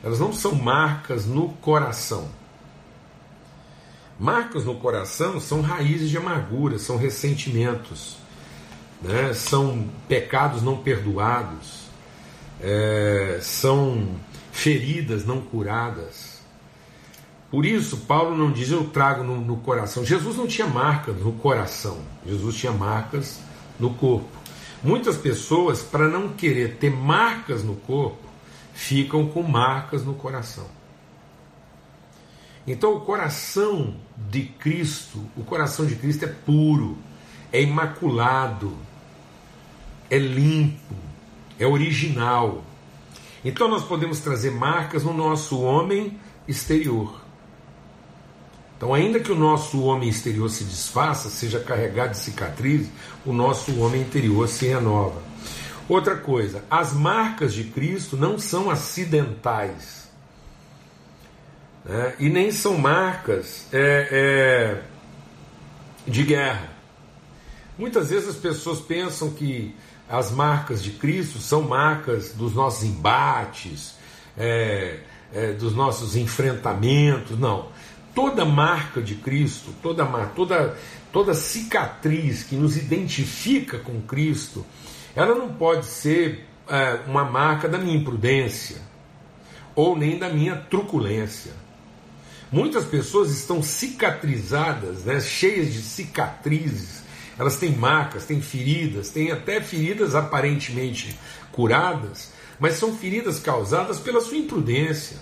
elas 0.04 0.20
não 0.20 0.32
são 0.32 0.54
marcas 0.54 1.26
no 1.26 1.50
coração. 1.54 2.30
Marcas 4.20 4.66
no 4.66 4.76
coração 4.76 5.40
são 5.40 5.62
raízes 5.62 6.12
de 6.12 6.18
amargura, 6.18 6.78
são 6.78 6.96
ressentimentos, 6.96 8.16
né? 9.02 9.34
são 9.34 9.90
pecados 10.08 10.62
não 10.62 10.78
perdoados, 10.78 11.86
é, 12.62 13.40
são 13.42 14.08
feridas 14.52 15.26
não 15.26 15.42
curadas. 15.42 16.39
Por 17.52 17.66
isso, 17.66 17.98
Paulo 17.98 18.38
não 18.38 18.52
diz 18.52 18.70
eu 18.70 18.86
trago 18.86 19.24
no, 19.24 19.42
no, 19.42 19.58
coração. 19.58 20.06
Jesus 20.06 20.38
não 20.38 20.46
tinha 20.46 20.68
marcas 20.68 21.16
no 21.20 21.34
coração, 21.34 21.98
Jesus 22.26 22.56
tinha 22.56 22.72
marcas 22.72 23.40
no 23.80 23.94
corpo. 23.96 24.28
Muitas 24.84 25.18
pessoas, 25.18 25.82
para 25.82 26.08
não 26.08 26.30
querer 26.30 26.78
ter 26.78 26.92
marcas 26.92 27.64
no 27.64 27.76
corpo, 27.76 28.30
ficam 28.74 29.28
com 29.28 29.42
marcas 29.42 30.06
no 30.06 30.14
coração. 30.14 30.68
Então, 32.68 32.94
o 32.94 33.02
coração 33.02 33.96
de 34.16 34.44
Cristo, 34.44 35.26
o 35.36 35.44
coração 35.44 35.88
de 35.88 35.96
Cristo 35.96 36.26
é 36.26 36.28
puro, 36.28 36.98
é 37.52 37.62
imaculado, 37.62 38.78
é 40.08 40.20
limpo, 40.20 40.96
é 41.58 41.66
original. 41.66 42.64
Então, 43.44 43.68
nós 43.68 43.84
podemos 43.84 44.20
trazer 44.20 44.52
marcas 44.52 45.04
no 45.04 45.14
nosso 45.14 45.60
homem 45.62 46.20
exterior 46.48 47.29
então, 48.80 48.94
ainda 48.94 49.20
que 49.20 49.30
o 49.30 49.36
nosso 49.36 49.84
homem 49.84 50.08
exterior 50.08 50.50
se 50.50 50.64
desfaça, 50.64 51.30
seja 51.30 51.60
carregado 51.60 52.12
de 52.12 52.20
cicatrizes, 52.20 52.88
o 53.26 53.34
nosso 53.34 53.78
homem 53.82 54.04
interior 54.04 54.48
se 54.48 54.68
renova. 54.68 55.22
Outra 55.90 56.16
coisa, 56.16 56.64
as 56.72 56.94
marcas 56.94 57.54
de 57.54 57.66
Cristo 57.66 58.16
não 58.16 58.40
são 58.40 58.70
acidentais. 58.70 60.10
Né? 61.84 62.16
E 62.20 62.30
nem 62.30 62.54
são 62.54 62.78
marcas 62.78 63.68
é, 63.74 64.08
é, 64.12 64.82
de 66.10 66.24
guerra. 66.24 66.70
Muitas 67.78 68.12
vezes 68.12 68.30
as 68.30 68.38
pessoas 68.38 68.80
pensam 68.80 69.32
que 69.32 69.76
as 70.08 70.32
marcas 70.32 70.82
de 70.82 70.92
Cristo 70.92 71.40
são 71.40 71.64
marcas 71.64 72.32
dos 72.32 72.54
nossos 72.54 72.86
embates, 72.86 73.96
é, 74.38 75.00
é, 75.34 75.52
dos 75.52 75.76
nossos 75.76 76.16
enfrentamentos, 76.16 77.38
não. 77.38 77.78
Toda 78.14 78.44
marca 78.44 79.02
de 79.02 79.16
Cristo, 79.16 79.74
toda, 79.82 80.06
toda, 80.36 80.78
toda 81.12 81.34
cicatriz 81.34 82.44
que 82.44 82.56
nos 82.56 82.76
identifica 82.76 83.78
com 83.80 84.02
Cristo, 84.02 84.66
ela 85.16 85.36
não 85.36 85.50
pode 85.54 85.86
ser 85.86 86.46
é, 86.68 87.00
uma 87.08 87.24
marca 87.24 87.68
da 87.68 87.78
minha 87.78 87.96
imprudência 87.96 88.78
ou 89.76 89.98
nem 89.98 90.18
da 90.18 90.30
minha 90.30 90.56
truculência. 90.56 91.52
Muitas 92.52 92.84
pessoas 92.86 93.32
estão 93.32 93.62
cicatrizadas, 93.62 95.04
né, 95.04 95.20
cheias 95.20 95.72
de 95.72 95.82
cicatrizes, 95.82 97.04
elas 97.38 97.58
têm 97.58 97.72
marcas, 97.72 98.26
têm 98.26 98.42
feridas, 98.42 99.10
têm 99.10 99.32
até 99.32 99.62
feridas 99.62 100.16
aparentemente 100.16 101.18
curadas, 101.52 102.34
mas 102.60 102.74
são 102.74 102.96
feridas 102.96 103.40
causadas 103.40 104.00
pela 104.00 104.20
sua 104.20 104.38
imprudência, 104.38 105.18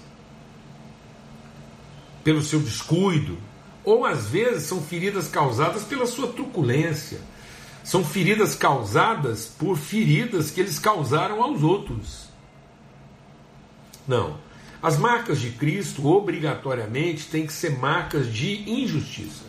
pelo 2.27 2.41
seu 2.41 2.59
descuido, 2.59 3.37
ou 3.85 4.05
às 4.05 4.27
vezes 4.27 4.63
são 4.63 4.81
feridas 4.81 5.29
causadas 5.29 5.85
pela 5.85 6.05
sua 6.05 6.27
truculência, 6.27 7.21
são 7.85 8.03
feridas 8.03 8.53
causadas 8.53 9.45
por 9.45 9.77
feridas 9.77 10.51
que 10.51 10.59
eles 10.59 10.77
causaram 10.77 11.41
aos 11.41 11.63
outros. 11.63 12.27
Não. 14.05 14.37
As 14.83 14.97
marcas 14.97 15.39
de 15.39 15.51
Cristo, 15.51 16.05
obrigatoriamente, 16.05 17.27
têm 17.27 17.47
que 17.47 17.53
ser 17.53 17.79
marcas 17.79 18.29
de 18.29 18.69
injustiça. 18.69 19.45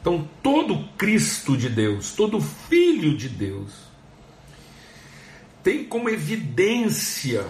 Então, 0.00 0.26
todo 0.42 0.88
Cristo 0.96 1.58
de 1.58 1.68
Deus, 1.68 2.12
todo 2.12 2.40
Filho 2.40 3.14
de 3.18 3.28
Deus, 3.28 3.70
tem 5.62 5.84
como 5.84 6.08
evidência 6.08 7.46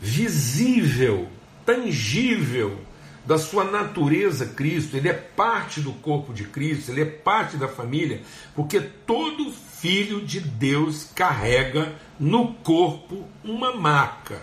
visível, 0.00 1.35
tangível, 1.66 2.80
da 3.26 3.36
sua 3.36 3.64
natureza 3.64 4.46
Cristo, 4.46 4.96
ele 4.96 5.08
é 5.08 5.12
parte 5.12 5.80
do 5.80 5.92
corpo 5.92 6.32
de 6.32 6.44
Cristo, 6.44 6.92
ele 6.92 7.02
é 7.02 7.04
parte 7.04 7.56
da 7.56 7.66
família, 7.66 8.22
porque 8.54 8.80
todo 8.80 9.52
filho 9.52 10.24
de 10.24 10.38
Deus 10.38 11.10
carrega 11.12 11.92
no 12.20 12.54
corpo 12.54 13.28
uma 13.42 13.74
marca. 13.74 14.40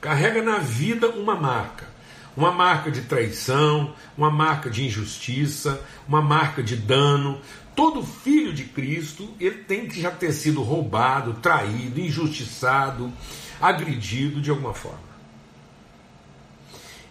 Carrega 0.00 0.42
na 0.42 0.58
vida 0.58 1.08
uma 1.08 1.34
marca. 1.34 1.88
Uma 2.36 2.52
marca 2.52 2.90
de 2.90 3.02
traição, 3.02 3.92
uma 4.16 4.30
marca 4.30 4.70
de 4.70 4.86
injustiça, 4.86 5.82
uma 6.06 6.22
marca 6.22 6.62
de 6.62 6.76
dano. 6.76 7.40
Todo 7.74 8.04
filho 8.04 8.52
de 8.52 8.64
Cristo, 8.64 9.28
ele 9.40 9.58
tem 9.58 9.86
que 9.86 10.00
já 10.00 10.10
ter 10.10 10.32
sido 10.32 10.62
roubado, 10.62 11.34
traído, 11.34 12.00
injustiçado, 12.00 13.12
agredido 13.60 14.40
de 14.40 14.50
alguma 14.50 14.74
forma 14.74 15.10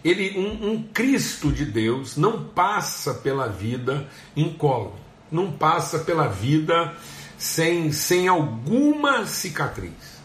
ele 0.04 0.38
um, 0.38 0.70
um, 0.70 0.82
Cristo 0.82 1.52
de 1.52 1.64
Deus 1.64 2.16
não 2.16 2.44
passa 2.44 3.14
pela 3.14 3.48
vida 3.48 4.08
incólume, 4.34 4.98
não 5.30 5.52
passa 5.52 5.98
pela 5.98 6.26
vida 6.26 6.94
sem, 7.36 7.92
sem 7.92 8.26
alguma 8.26 9.26
cicatriz. 9.26 10.20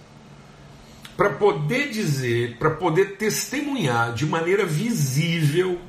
Para 1.15 1.29
poder 1.31 1.91
dizer, 1.91 2.57
para 2.57 2.71
poder 2.71 3.17
testemunhar 3.17 4.13
de 4.13 4.25
maneira 4.25 4.65
visível 4.65 5.79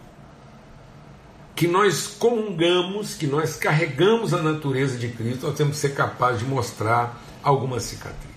que 1.56 1.66
nós 1.66 2.06
comungamos, 2.06 3.14
que 3.14 3.26
nós 3.26 3.56
carregamos 3.56 4.34
a 4.34 4.42
natureza 4.42 4.98
de 4.98 5.08
Cristo, 5.08 5.46
nós 5.46 5.56
temos 5.56 5.76
que 5.76 5.80
ser 5.80 5.94
capazes 5.94 6.40
de 6.40 6.44
mostrar 6.46 7.18
alguma 7.42 7.80
cicatriz. 7.80 8.36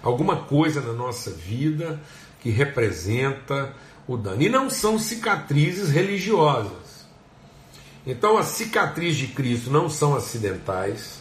Alguma 0.00 0.36
coisa 0.36 0.80
na 0.80 0.92
nossa 0.92 1.32
vida 1.32 2.00
que 2.40 2.48
representa 2.50 3.74
o 4.06 4.16
dano. 4.16 4.40
E 4.40 4.48
não 4.48 4.70
são 4.70 4.98
cicatrizes 4.98 5.90
religiosas. 5.90 7.06
Então, 8.06 8.38
as 8.38 8.46
cicatrizes 8.48 9.16
de 9.16 9.26
Cristo 9.28 9.70
não 9.70 9.88
são 9.88 10.14
acidentais, 10.14 11.18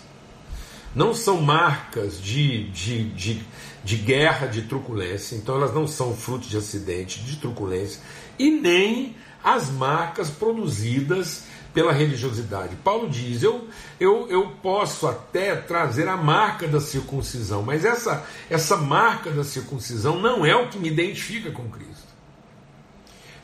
não 0.93 1.15
são 1.15 1.41
marcas 1.41 2.21
de, 2.21 2.69
de, 2.69 3.09
de, 3.11 3.41
de 3.83 3.95
guerra, 3.95 4.47
de 4.47 4.63
truculência, 4.63 5.35
então 5.35 5.55
elas 5.55 5.73
não 5.73 5.87
são 5.87 6.15
fruto 6.15 6.47
de 6.47 6.57
acidente, 6.57 7.23
de 7.23 7.37
truculência, 7.37 8.01
e 8.37 8.51
nem 8.51 9.15
as 9.43 9.69
marcas 9.69 10.29
produzidas 10.29 11.43
pela 11.73 11.91
religiosidade. 11.91 12.75
Paulo 12.77 13.09
diz: 13.09 13.41
eu, 13.41 13.67
eu, 13.99 14.27
eu 14.29 14.51
posso 14.61 15.07
até 15.07 15.55
trazer 15.55 16.07
a 16.07 16.15
marca 16.15 16.67
da 16.67 16.79
circuncisão, 16.79 17.63
mas 17.63 17.83
essa, 17.83 18.25
essa 18.49 18.77
marca 18.77 19.31
da 19.31 19.43
circuncisão 19.43 20.19
não 20.19 20.45
é 20.45 20.55
o 20.55 20.69
que 20.69 20.77
me 20.77 20.89
identifica 20.89 21.51
com 21.51 21.67
Cristo. 21.69 22.13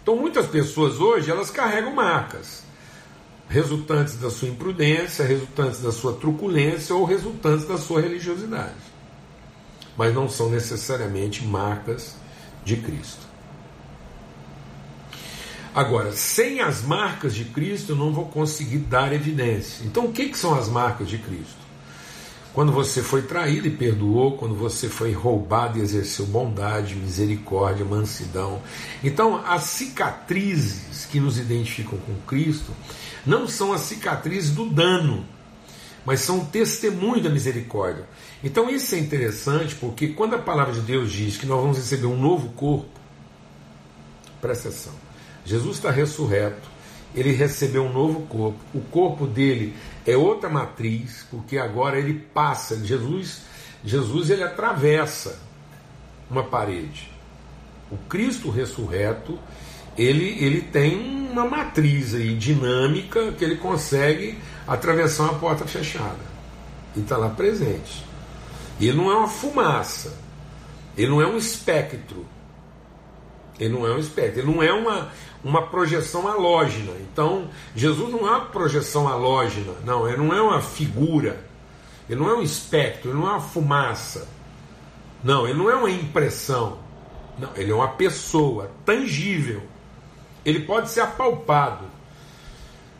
Então 0.01 0.15
muitas 0.15 0.47
pessoas 0.47 0.99
hoje 0.99 1.29
elas 1.29 1.51
carregam 1.51 1.93
marcas 1.93 2.63
resultantes 3.49 4.15
da 4.15 4.29
sua 4.29 4.47
imprudência, 4.47 5.25
resultantes 5.25 5.81
da 5.81 5.91
sua 5.91 6.13
truculência 6.13 6.95
ou 6.95 7.03
resultantes 7.03 7.67
da 7.67 7.77
sua 7.77 7.99
religiosidade. 7.99 8.75
Mas 9.97 10.13
não 10.13 10.29
são 10.29 10.51
necessariamente 10.51 11.43
marcas 11.43 12.15
de 12.63 12.77
Cristo. 12.77 13.27
Agora, 15.73 16.11
sem 16.11 16.61
as 16.61 16.81
marcas 16.81 17.35
de 17.35 17.45
Cristo, 17.45 17.91
eu 17.91 17.95
não 17.95 18.11
vou 18.11 18.25
conseguir 18.25 18.79
dar 18.79 19.13
evidência. 19.13 19.85
Então, 19.85 20.05
o 20.05 20.11
que, 20.11 20.29
que 20.29 20.37
são 20.37 20.55
as 20.55 20.67
marcas 20.67 21.07
de 21.07 21.17
Cristo? 21.17 21.69
Quando 22.53 22.71
você 22.71 23.03
foi 23.03 23.21
traído 23.21 23.67
e 23.67 23.71
perdoou, 23.71 24.35
quando 24.35 24.55
você 24.55 24.89
foi 24.89 25.13
roubado 25.13 25.77
e 25.77 25.81
exerceu 25.81 26.25
bondade, 26.25 26.95
misericórdia, 26.95 27.85
mansidão. 27.85 28.61
Então, 29.03 29.43
as 29.45 29.63
cicatrizes 29.63 31.05
que 31.05 31.19
nos 31.19 31.37
identificam 31.37 31.99
com 31.99 32.15
Cristo 32.27 32.71
não 33.25 33.47
são 33.47 33.71
as 33.71 33.81
cicatrizes 33.81 34.51
do 34.51 34.67
dano, 34.67 35.23
mas 36.03 36.21
são 36.21 36.43
testemunho 36.43 37.21
da 37.21 37.29
misericórdia. 37.29 38.07
Então, 38.43 38.69
isso 38.69 38.95
é 38.95 38.97
interessante 38.97 39.75
porque 39.75 40.07
quando 40.09 40.33
a 40.33 40.39
palavra 40.39 40.73
de 40.73 40.81
Deus 40.81 41.11
diz 41.11 41.37
que 41.37 41.45
nós 41.45 41.61
vamos 41.61 41.77
receber 41.77 42.07
um 42.07 42.19
novo 42.19 42.49
corpo, 42.49 42.89
presta 44.41 44.69
atenção, 44.69 44.93
Jesus 45.49 45.77
está 45.77 45.89
ressurreto, 45.89 46.69
ele 47.15 47.31
recebeu 47.31 47.83
um 47.83 47.91
novo 47.91 48.21
corpo, 48.27 48.59
o 48.71 48.81
corpo 48.81 49.25
dele 49.25 49.75
é 50.05 50.15
outra 50.15 50.47
matriz, 50.47 51.25
porque 51.31 51.57
agora 51.57 51.97
ele 51.97 52.13
passa, 52.13 52.85
Jesus, 52.85 53.41
Jesus 53.83 54.29
ele 54.29 54.43
atravessa 54.43 55.39
uma 56.29 56.43
parede. 56.43 57.11
O 57.89 57.97
Cristo 57.97 58.51
ressurreto, 58.51 59.39
ele, 59.97 60.37
ele 60.39 60.61
tem 60.61 61.27
uma 61.31 61.45
matriz 61.45 62.13
aí 62.13 62.35
dinâmica 62.35 63.31
que 63.31 63.43
ele 63.43 63.55
consegue 63.55 64.37
atravessar 64.67 65.23
uma 65.23 65.39
porta 65.39 65.65
fechada. 65.65 66.29
E 66.95 66.99
está 66.99 67.17
lá 67.17 67.29
presente. 67.29 68.05
Ele 68.79 68.93
não 68.93 69.11
é 69.11 69.15
uma 69.15 69.27
fumaça, 69.27 70.15
ele 70.95 71.09
não 71.09 71.19
é 71.19 71.25
um 71.25 71.37
espectro. 71.37 72.23
Ele 73.59 73.73
não 73.73 73.85
é 73.85 73.91
um 73.91 73.99
espectro, 73.99 74.39
ele 74.39 74.51
não 74.51 74.63
é 74.63 74.71
uma, 74.71 75.11
uma 75.43 75.67
projeção 75.67 76.27
halógena. 76.27 76.93
Então, 77.01 77.49
Jesus 77.75 78.11
não 78.11 78.27
é 78.27 78.31
uma 78.31 78.45
projeção 78.45 79.07
halógena, 79.07 79.73
não, 79.85 80.07
ele 80.07 80.17
não 80.17 80.33
é 80.33 80.41
uma 80.41 80.61
figura, 80.61 81.45
ele 82.09 82.19
não 82.19 82.29
é 82.29 82.35
um 82.35 82.41
espectro, 82.41 83.11
ele 83.11 83.19
não 83.19 83.27
é 83.27 83.31
uma 83.31 83.41
fumaça, 83.41 84.27
não, 85.23 85.47
ele 85.47 85.57
não 85.57 85.69
é 85.69 85.75
uma 85.75 85.91
impressão, 85.91 86.77
não, 87.37 87.49
ele 87.55 87.71
é 87.71 87.75
uma 87.75 87.89
pessoa 87.89 88.71
tangível, 88.85 89.61
ele 90.45 90.61
pode 90.61 90.89
ser 90.89 91.01
apalpado. 91.01 91.85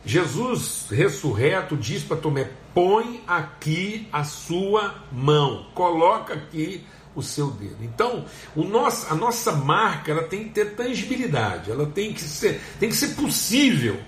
Jesus 0.04 0.86
ressurreto 0.90 1.76
diz 1.76 2.02
para 2.02 2.16
Tomé: 2.16 2.50
põe 2.74 3.22
aqui 3.26 4.08
a 4.12 4.24
sua 4.24 4.94
mão, 5.12 5.66
coloca 5.74 6.34
aqui 6.34 6.86
o 7.20 7.22
seu 7.22 7.50
dedo. 7.50 7.76
Então, 7.82 8.24
o 8.56 8.64
nosso, 8.64 9.06
a 9.12 9.14
nossa 9.14 9.52
marca 9.52 10.10
ela 10.10 10.24
tem 10.24 10.44
que 10.44 10.50
ter 10.50 10.74
tangibilidade, 10.74 11.70
ela 11.70 11.86
tem 11.86 12.12
que 12.12 12.20
ser, 12.20 12.60
tem 12.78 12.88
que 12.88 12.96
ser 12.96 13.14
possível 13.14 14.00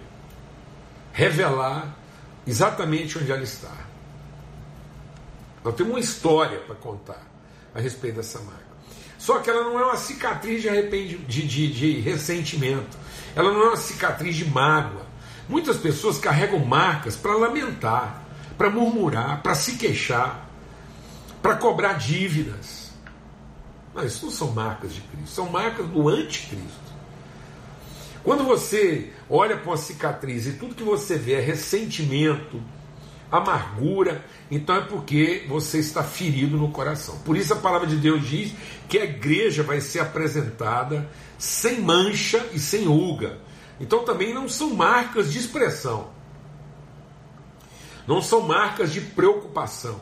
revelar 1.13 1.97
exatamente 2.47 3.19
onde 3.19 3.31
ela 3.31 3.43
está. 3.43 3.73
Nós 5.65 5.75
temos 5.75 5.93
uma 5.93 6.01
história 6.01 6.59
para 6.61 6.75
contar 6.75 7.23
a 7.75 7.81
respeito 7.81 8.17
dessa 8.17 8.41
marca. 8.41 8.73
Só 9.19 9.39
que 9.39 9.49
ela 9.49 9.63
não 9.63 9.79
é 9.79 9.85
uma 9.85 9.97
cicatriz 9.97 10.63
de, 10.63 10.69
arrepend... 10.69 11.19
de, 11.19 11.47
de, 11.47 11.73
de 11.73 12.01
ressentimento, 12.01 12.99
ela 13.37 13.53
não 13.53 13.63
é 13.63 13.67
uma 13.69 13.77
cicatriz 13.77 14.35
de 14.35 14.45
mágoa. 14.45 15.07
Muitas 15.49 15.77
pessoas 15.77 16.19
carregam 16.19 16.59
marcas 16.59 17.15
para 17.15 17.37
lamentar, 17.37 18.23
para 18.59 18.69
murmurar, 18.69 19.41
para 19.43 19.55
se 19.55 19.77
queixar, 19.77 20.49
para 21.41 21.57
cobrar 21.57 21.95
dívidas. 21.95 22.82
Mas 23.95 24.13
isso 24.13 24.27
não 24.27 24.33
são 24.33 24.53
marcas 24.53 24.95
de 24.95 25.01
Cristo, 25.01 25.29
são 25.29 25.51
marcas 25.51 25.87
do 25.87 26.09
anticristo. 26.09 26.93
Quando 28.25 28.45
você 28.45 29.13
olha 29.29 29.57
para 29.57 29.71
uma 29.71 29.77
cicatriz 29.77 30.47
e 30.47 30.53
tudo 30.53 30.75
que 30.75 30.83
você 30.83 31.17
vê 31.19 31.35
é 31.35 31.41
ressentimento, 31.41 32.63
amargura, 33.31 34.25
então 34.51 34.77
é 34.77 34.83
porque 34.83 35.45
você 35.49 35.79
está 35.79 36.05
ferido 36.05 36.57
no 36.57 36.71
coração. 36.71 37.19
Por 37.25 37.37
isso 37.37 37.53
a 37.53 37.57
palavra 37.57 37.87
de 37.87 37.97
Deus 37.97 38.29
diz 38.29 38.55
que 38.89 38.99
a 38.99 39.05
igreja 39.05 39.63
vai 39.63 39.81
ser 39.81 40.01
apresentada 40.01 41.11
sem 41.39 41.81
mancha 41.81 42.47
e 42.53 42.61
sem 42.61 42.85
ruga. 42.85 43.39
Então 43.81 44.05
também 44.05 44.33
não 44.33 44.49
são 44.49 44.75
marcas 44.75 45.33
de 45.33 45.39
expressão, 45.39 46.11
não 48.07 48.23
são 48.23 48.43
marcas 48.43 48.93
de 48.93 49.01
preocupação, 49.01 50.01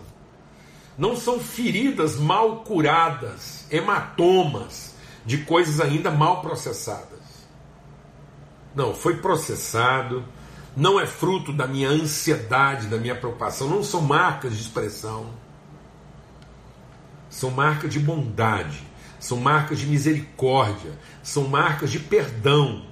não 0.96 1.16
são 1.16 1.40
feridas 1.40 2.16
mal 2.16 2.58
curadas, 2.58 3.66
hematomas 3.70 4.94
de 5.24 5.38
coisas 5.38 5.80
ainda 5.80 6.10
mal 6.10 6.40
processadas. 6.40 7.20
Não, 8.74 8.94
foi 8.94 9.16
processado 9.16 10.24
não 10.76 11.00
é 11.00 11.06
fruto 11.06 11.52
da 11.52 11.66
minha 11.66 11.88
ansiedade, 11.88 12.86
da 12.86 12.96
minha 12.96 13.14
preocupação, 13.14 13.68
não 13.68 13.82
são 13.82 14.00
marcas 14.00 14.54
de 14.54 14.62
expressão. 14.62 15.30
São 17.28 17.50
marcas 17.50 17.92
de 17.92 18.00
bondade, 18.00 18.82
são 19.18 19.38
marcas 19.38 19.78
de 19.78 19.86
misericórdia, 19.86 20.98
são 21.22 21.48
marcas 21.48 21.90
de 21.90 21.98
perdão. 21.98 22.86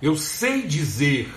Eu 0.00 0.16
sei 0.16 0.66
dizer 0.66 1.32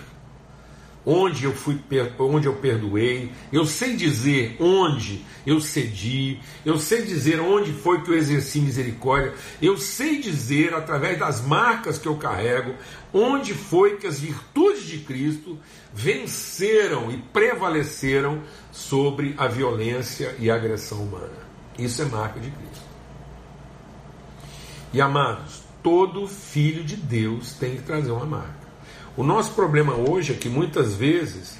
onde 1.05 1.45
eu 1.45 1.53
fui 1.53 1.79
onde 2.17 2.47
eu 2.47 2.55
perdoei, 2.55 3.31
eu 3.51 3.65
sei 3.65 3.95
dizer 3.95 4.57
onde 4.59 5.23
eu 5.45 5.61
cedi, 5.61 6.39
eu 6.65 6.79
sei 6.79 7.03
dizer 7.03 7.39
onde 7.39 7.71
foi 7.71 8.01
que 8.01 8.09
eu 8.09 8.15
exerci 8.15 8.59
misericórdia, 8.59 9.33
eu 9.61 9.77
sei 9.77 10.19
dizer 10.19 10.73
através 10.73 11.19
das 11.19 11.41
marcas 11.41 11.99
que 11.99 12.07
eu 12.07 12.15
carrego, 12.15 12.73
onde 13.13 13.53
foi 13.53 13.97
que 13.97 14.07
as 14.07 14.19
virtudes 14.19 14.83
de 14.85 14.99
Cristo 14.99 15.59
venceram 15.93 17.11
e 17.11 17.17
prevaleceram 17.17 18.41
sobre 18.71 19.35
a 19.37 19.47
violência 19.47 20.35
e 20.39 20.49
a 20.49 20.55
agressão 20.55 21.03
humana. 21.03 21.45
Isso 21.77 22.01
é 22.01 22.05
marca 22.05 22.39
de 22.39 22.49
Cristo. 22.49 22.85
E 24.91 25.01
amados, 25.01 25.61
todo 25.83 26.27
filho 26.27 26.83
de 26.83 26.95
Deus 26.95 27.53
tem 27.53 27.75
que 27.75 27.83
trazer 27.83 28.11
uma 28.11 28.25
marca. 28.25 28.64
O 29.17 29.23
nosso 29.23 29.53
problema 29.53 29.93
hoje 29.93 30.33
é 30.33 30.35
que 30.35 30.49
muitas 30.49 30.93
vezes 30.93 31.57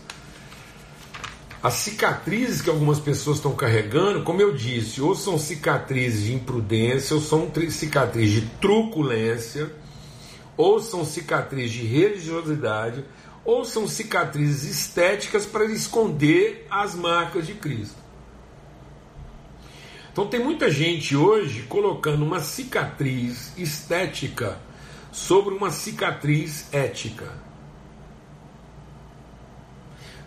as 1.63 1.75
cicatrizes 1.75 2.61
que 2.61 2.69
algumas 2.69 2.99
pessoas 2.99 3.37
estão 3.37 3.55
carregando, 3.55 4.23
como 4.23 4.41
eu 4.41 4.53
disse, 4.53 5.01
ou 5.01 5.15
são 5.15 5.39
cicatrizes 5.39 6.25
de 6.25 6.33
imprudência, 6.33 7.15
ou 7.15 7.21
são 7.21 7.49
cicatrizes 7.69 8.41
de 8.41 8.47
truculência, 8.59 9.71
ou 10.57 10.81
são 10.81 11.05
cicatrizes 11.05 11.71
de 11.71 11.85
religiosidade, 11.85 13.05
ou 13.45 13.63
são 13.63 13.87
cicatrizes 13.87 14.63
estéticas 14.69 15.45
para 15.45 15.63
esconder 15.65 16.67
as 16.69 16.93
marcas 16.93 17.47
de 17.47 17.53
Cristo. 17.53 18.03
Então 20.11 20.27
tem 20.27 20.43
muita 20.43 20.69
gente 20.69 21.15
hoje 21.15 21.63
colocando 21.63 22.23
uma 22.23 22.41
cicatriz 22.41 23.53
estética 23.57 24.59
sobre 25.11 25.55
uma 25.55 25.71
cicatriz 25.71 26.67
ética. 26.73 27.44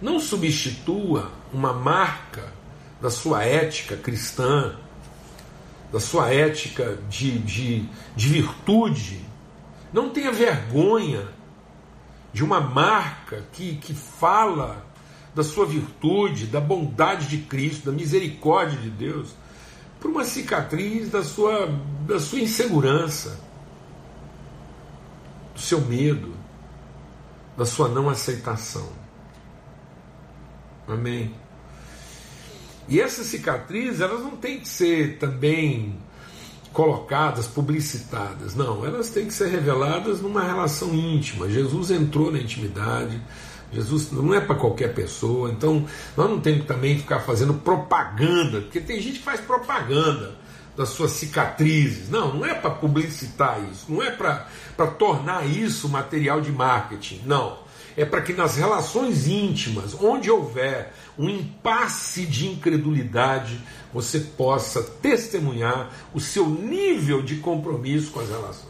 Não 0.01 0.21
substitua 0.21 1.31
uma 1.53 1.73
marca 1.73 2.53
da 3.01 3.11
sua 3.11 3.45
ética 3.45 3.97
cristã, 3.97 4.77
da 5.93 5.99
sua 5.99 6.33
ética 6.33 6.99
de, 7.09 7.39
de, 7.39 7.89
de 8.15 8.29
virtude. 8.29 9.25
Não 9.93 10.11
tenha 10.11 10.31
vergonha 10.31 11.29
de 12.33 12.45
uma 12.45 12.61
marca 12.61 13.45
que, 13.53 13.77
que 13.77 13.95
fala 13.95 14.85
da 15.35 15.43
sua 15.43 15.67
virtude, 15.67 16.47
da 16.47 16.61
bondade 16.61 17.29
de 17.29 17.39
Cristo, 17.39 17.87
da 17.87 17.93
misericórdia 17.93 18.79
de 18.79 18.91
Deus, 18.91 19.31
por 20.01 20.11
uma 20.11 20.25
cicatriz 20.25 21.11
da 21.11 21.25
sua, 21.25 21.69
da 22.07 22.21
sua 22.21 22.41
insegurança, 22.41 23.41
do 25.55 25.61
seu 25.61 25.81
medo, 25.81 26.35
da 27.57 27.65
sua 27.65 27.89
não 27.89 28.09
aceitação. 28.09 28.98
Amém. 30.89 31.31
E 32.89 33.01
essas 33.01 33.27
cicatrizes, 33.27 34.01
elas 34.01 34.21
não 34.23 34.37
têm 34.37 34.61
que 34.61 34.69
ser 34.69 35.19
também 35.19 35.95
colocadas, 36.73 37.47
publicitadas. 37.47 38.55
Não, 38.55 38.85
elas 38.85 39.11
têm 39.11 39.27
que 39.27 39.33
ser 39.33 39.49
reveladas 39.49 40.23
numa 40.23 40.43
relação 40.43 40.95
íntima. 40.95 41.49
Jesus 41.51 41.91
entrou 41.91 42.33
na 42.33 42.39
intimidade. 42.39 43.21
Jesus 43.71 44.11
não 44.11 44.33
é 44.33 44.41
para 44.41 44.55
qualquer 44.55 44.95
pessoa, 44.95 45.51
então 45.51 45.85
nós 46.17 46.31
não 46.31 46.41
temos 46.41 46.63
que 46.63 46.67
também 46.67 46.97
ficar 46.97 47.21
fazendo 47.21 47.53
propaganda, 47.53 48.63
porque 48.63 48.81
tem 48.81 48.99
gente 48.99 49.19
que 49.19 49.25
faz 49.25 49.43
propaganda 49.43 50.35
das 50.75 50.89
suas 50.89 51.11
cicatrizes. 51.11 52.09
Não, 52.09 52.33
não 52.33 52.47
é 52.47 52.55
para 52.55 52.71
publicitar 52.71 53.61
isso, 53.71 53.85
não 53.87 54.03
é 54.03 54.11
para 54.11 54.87
tornar 54.99 55.47
isso 55.47 55.87
material 55.87 56.41
de 56.41 56.51
marketing. 56.51 57.21
Não 57.27 57.68
é 57.99 58.05
para 58.05 58.23
que 58.23 58.33
nas 58.33 58.57
relações 58.57 59.27
íntimas, 59.27 59.93
onde 59.93 60.31
houver 60.31 60.95
um 61.19 61.29
impasse 61.29 62.25
de 62.25 62.47
incredulidade, 62.47 63.61
você 63.93 64.21
possa 64.21 64.81
testemunhar 64.85 65.91
o 66.15 66.21
seu 66.21 66.49
nível 66.49 67.21
de 67.21 67.39
compromisso 67.39 68.13
com 68.13 68.21
as 68.21 68.29
relações. 68.29 68.69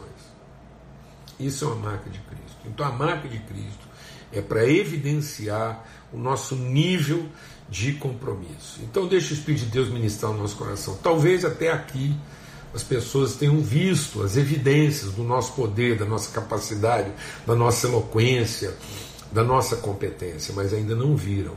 Isso 1.39 1.63
é 1.63 1.67
uma 1.67 1.91
marca 1.91 2.09
de 2.09 2.17
Cristo. 2.17 2.57
Então 2.65 2.83
a 2.83 2.91
marca 2.91 3.29
de 3.29 3.37
Cristo 3.37 3.87
é 4.33 4.41
para 4.41 4.67
evidenciar 4.67 5.85
o 6.11 6.17
nosso 6.17 6.55
nível 6.55 7.23
de 7.69 7.93
compromisso. 7.93 8.79
Então 8.81 9.07
deixa 9.07 9.29
o 9.29 9.37
Espírito 9.37 9.65
de 9.65 9.71
Deus 9.71 9.89
ministrar 9.89 10.31
o 10.31 10.37
nosso 10.37 10.55
coração. 10.55 10.97
Talvez 11.03 11.45
até 11.45 11.71
aqui 11.71 12.15
as 12.73 12.81
pessoas 12.81 13.35
tenham 13.35 13.59
visto 13.61 14.23
as 14.23 14.37
evidências 14.37 15.11
do 15.11 15.23
nosso 15.23 15.53
poder, 15.53 15.99
da 15.99 16.05
nossa 16.05 16.31
capacidade, 16.31 17.11
da 17.45 17.55
nossa 17.55 17.87
eloquência, 17.87 18.75
da 19.31 19.43
nossa 19.43 19.77
competência, 19.77 20.53
mas 20.55 20.73
ainda 20.73 20.95
não 20.95 21.15
viram 21.15 21.55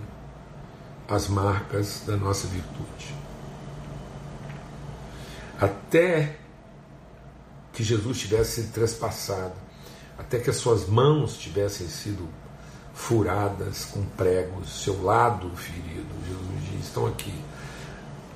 as 1.08 1.28
marcas 1.28 2.02
da 2.06 2.16
nossa 2.16 2.46
virtude. 2.46 3.14
Até 5.60 6.36
que 7.72 7.82
Jesus 7.82 8.18
tivesse 8.18 8.62
sido 8.62 8.72
trespassado, 8.72 9.54
até 10.18 10.38
que 10.38 10.50
as 10.50 10.56
suas 10.56 10.86
mãos 10.86 11.36
tivessem 11.38 11.88
sido 11.88 12.28
furadas 12.94 13.86
com 13.86 14.04
pregos, 14.04 14.82
seu 14.84 15.02
lado 15.02 15.50
ferido. 15.56 16.06
Jesus 16.26 16.70
diz: 16.70 16.86
estão 16.86 17.06
aqui, 17.06 17.34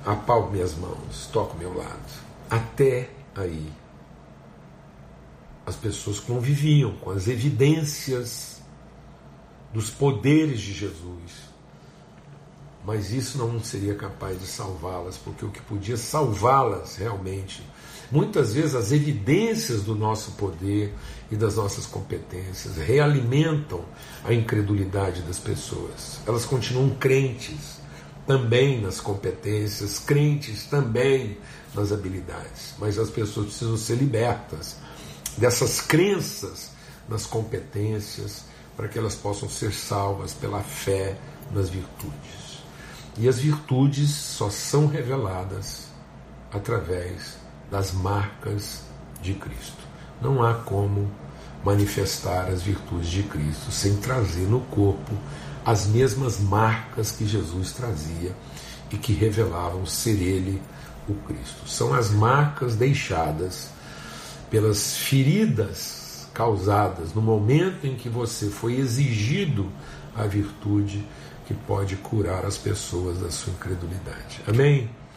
apalpe 0.04 0.52
minhas 0.52 0.74
mãos, 0.74 1.30
o 1.34 1.54
meu 1.58 1.76
lado. 1.76 2.26
Até 2.48 3.10
aí, 3.34 3.70
as 5.66 5.76
pessoas 5.76 6.18
conviviam 6.18 6.92
com 6.96 7.10
as 7.10 7.28
evidências 7.28 8.55
dos 9.76 9.90
poderes 9.90 10.58
de 10.60 10.72
Jesus. 10.72 11.46
Mas 12.82 13.10
isso 13.10 13.36
não 13.36 13.62
seria 13.62 13.94
capaz 13.94 14.40
de 14.40 14.46
salvá-las, 14.46 15.18
porque 15.18 15.44
o 15.44 15.50
que 15.50 15.60
podia 15.60 15.98
salvá-las 15.98 16.96
realmente, 16.96 17.62
muitas 18.10 18.54
vezes 18.54 18.74
as 18.74 18.90
evidências 18.90 19.82
do 19.82 19.94
nosso 19.94 20.30
poder 20.32 20.94
e 21.30 21.36
das 21.36 21.56
nossas 21.56 21.84
competências 21.84 22.78
realimentam 22.78 23.84
a 24.24 24.32
incredulidade 24.32 25.20
das 25.22 25.38
pessoas. 25.38 26.20
Elas 26.26 26.46
continuam 26.46 26.90
crentes 26.90 27.76
também 28.26 28.80
nas 28.80 28.98
competências, 28.98 29.98
crentes 29.98 30.64
também 30.64 31.36
nas 31.74 31.92
habilidades, 31.92 32.72
mas 32.78 32.98
as 32.98 33.10
pessoas 33.10 33.48
precisam 33.48 33.76
ser 33.76 33.96
libertas 33.96 34.78
dessas 35.36 35.82
crenças 35.82 36.70
nas 37.06 37.26
competências 37.26 38.55
para 38.76 38.88
que 38.88 38.98
elas 38.98 39.14
possam 39.14 39.48
ser 39.48 39.72
salvas 39.72 40.34
pela 40.34 40.62
fé 40.62 41.16
nas 41.52 41.68
virtudes. 41.68 42.62
E 43.16 43.28
as 43.28 43.38
virtudes 43.38 44.10
só 44.10 44.50
são 44.50 44.86
reveladas 44.86 45.86
através 46.52 47.38
das 47.70 47.92
marcas 47.92 48.82
de 49.22 49.34
Cristo. 49.34 49.86
Não 50.20 50.44
há 50.44 50.54
como 50.54 51.10
manifestar 51.64 52.48
as 52.48 52.62
virtudes 52.62 53.08
de 53.08 53.22
Cristo 53.22 53.72
sem 53.72 53.96
trazer 53.96 54.46
no 54.46 54.60
corpo 54.60 55.14
as 55.64 55.86
mesmas 55.86 56.38
marcas 56.38 57.10
que 57.10 57.26
Jesus 57.26 57.72
trazia 57.72 58.32
e 58.90 58.96
que 58.96 59.12
revelavam 59.12 59.84
ser 59.84 60.22
Ele 60.22 60.62
o 61.08 61.14
Cristo. 61.14 61.68
São 61.68 61.92
as 61.92 62.10
marcas 62.10 62.76
deixadas 62.76 63.70
pelas 64.50 64.96
feridas 64.96 65.95
causadas 66.36 67.14
no 67.14 67.22
momento 67.22 67.86
em 67.86 67.94
que 67.94 68.10
você 68.10 68.50
foi 68.50 68.74
exigido 68.74 69.66
a 70.14 70.24
virtude 70.24 71.02
que 71.46 71.54
pode 71.54 71.96
curar 71.96 72.44
as 72.44 72.58
pessoas 72.58 73.18
da 73.18 73.30
sua 73.30 73.54
incredulidade. 73.54 74.42
Amém? 74.46 74.90